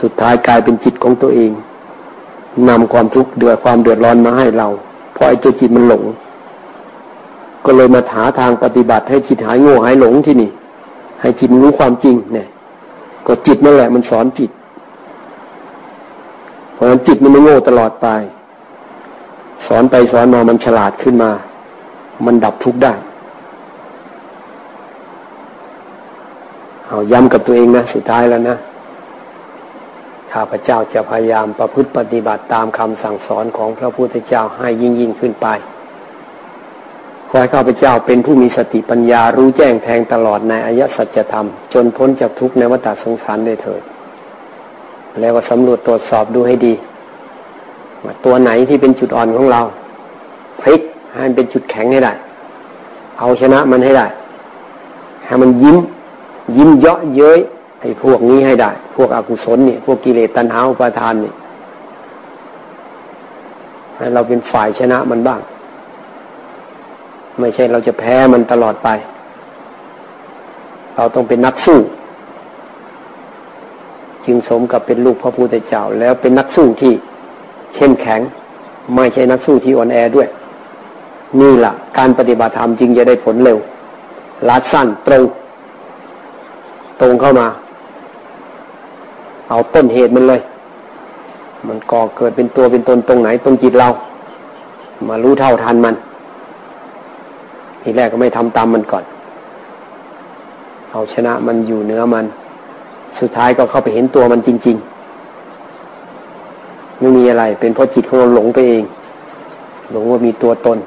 [0.00, 1.50] สุดท้ายกลายเป็นจิตของตัวเอง
[2.68, 4.68] นำความทุกข์เดือดความเดือดร้อนมาให้เรา
[5.14, 6.02] เพราะไอ้ตัวจิตมันหลง
[7.64, 10.50] ก็เลยมาหาทางปฏิบัติให้จิตหายโง่หายหลงที่นี่
[11.20, 12.48] ให้จิตรู้ความจริงเนี่ย
[13.26, 14.50] ก็จิตนั่นแหละมันสอนจิต
[16.74, 18.06] เพราะฉะนั้นจิตมันไม่โง่ตลอดไป
[19.66, 21.30] สอนไปสอนมามันฉลาดขึ้นมา
[22.26, 22.94] มันดับทุกข์ได้
[26.86, 28.56] เอาย้ำกับตัวเองนะสุดท้ายแล้วนะ
[30.32, 35.46] ข้าพเจ้าจะพยายามประพฤติปฏิบัติตามคำสั่งสอนของพระพุทธเจ้าให้ยิ่งยิ่งขึ้นไป
[37.28, 43.82] ขอให้ข้าพเจ้าเป็นผู้มีสติปัญญารู้แจ้งแทงตลอดในอายะสัจธรรม จนพ้นจากทุกข์ในวัฏสงสารได้เถิด
[45.20, 46.74] แล้วก็สำรวจตรวจสอบดูให้ดี
[48.04, 49.62] ว่าตัวไหนที่เป็นจุดอ่อนของเรา
[50.60, 52.12] พลิกให้มันเป็นจุดแข็งให้ได้
[53.18, 54.06] เอาชนะมันให้ได้
[55.24, 55.76] ให้มันยิ้ม
[56.56, 57.38] ยิ้มเยาะเย้ย
[57.80, 61.34] ไอ้พวกนี้ให้ได้ พวกอกุศลเนี่ย พวกกิเลสตัณหาอุปาทานเนี่ย
[63.96, 65.40] ให้เราเป็นฝ่ายชนะมันบ้าง
[67.40, 68.88] ไม่ใช่เราจะแพ้มันตลอดไป
[70.96, 71.78] เราต้องเป็นนักสู้
[74.24, 76.92] จึงสมกับเป็นลูกพระพุทธเจ้า แล้วเป็นนักสู้ที่
[77.74, 78.20] เข้มแข็ง
[78.94, 80.28] ไม่ใช่นักสู้ที่อ่อนแอด้วย
[81.40, 83.58] นี่แหละการปฏิบัติธรรมจึงจะได้ผลเร็ว
[84.48, 85.22] ลัดสั้นตรง
[87.00, 87.46] ตรงเข้ามา
[89.48, 90.40] เอาต้นเหตุมันเลย
[91.68, 93.88] มันก่อเกิดเป็นตัวเป็นตนตรงไหนตรงจิตเรา
[95.08, 95.94] มารู้เท่าทันมัน
[97.88, 99.04] ทีแรกก็ไม่ทำตามมันก่อน
[100.92, 102.26] เอาชนะมันอยู่เนื้อมัน
[103.20, 104.76] สุดท้ายก็เข้าไปเห็นตัวมันจริง
[106.08, 108.84] ๆ ไม่มีอะไร เป็นเพราะจิตของเราหลงไปเอง
[109.90, 110.78] หลงว่ามีตัวตน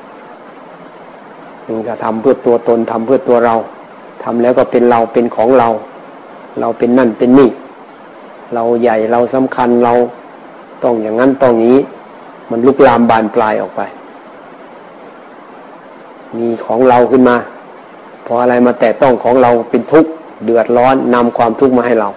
[1.65, 3.55] มันก็ทำเพื่อตัวตนทำเพื่อตัวเรา
[4.23, 5.69] ทำแล้วก็เป็นเราเป็นของเรา
[6.59, 7.49] เราเป็นนั่นเป็นนี่
[8.53, 9.93] เราใหญ่เราสำคัญเรา
[10.83, 11.79] ต้องอย่างนั้นต้องนี้
[12.49, 13.83] มันลุกลามบานปลายออกไป
[16.37, 17.37] มีของเราขึ้นมา
[18.25, 20.09] พออะไรมาแตะต้องของเราเป็นทุกข์
[20.43, 22.09] เดือดร้อนนำความทุกข์มาให้เรา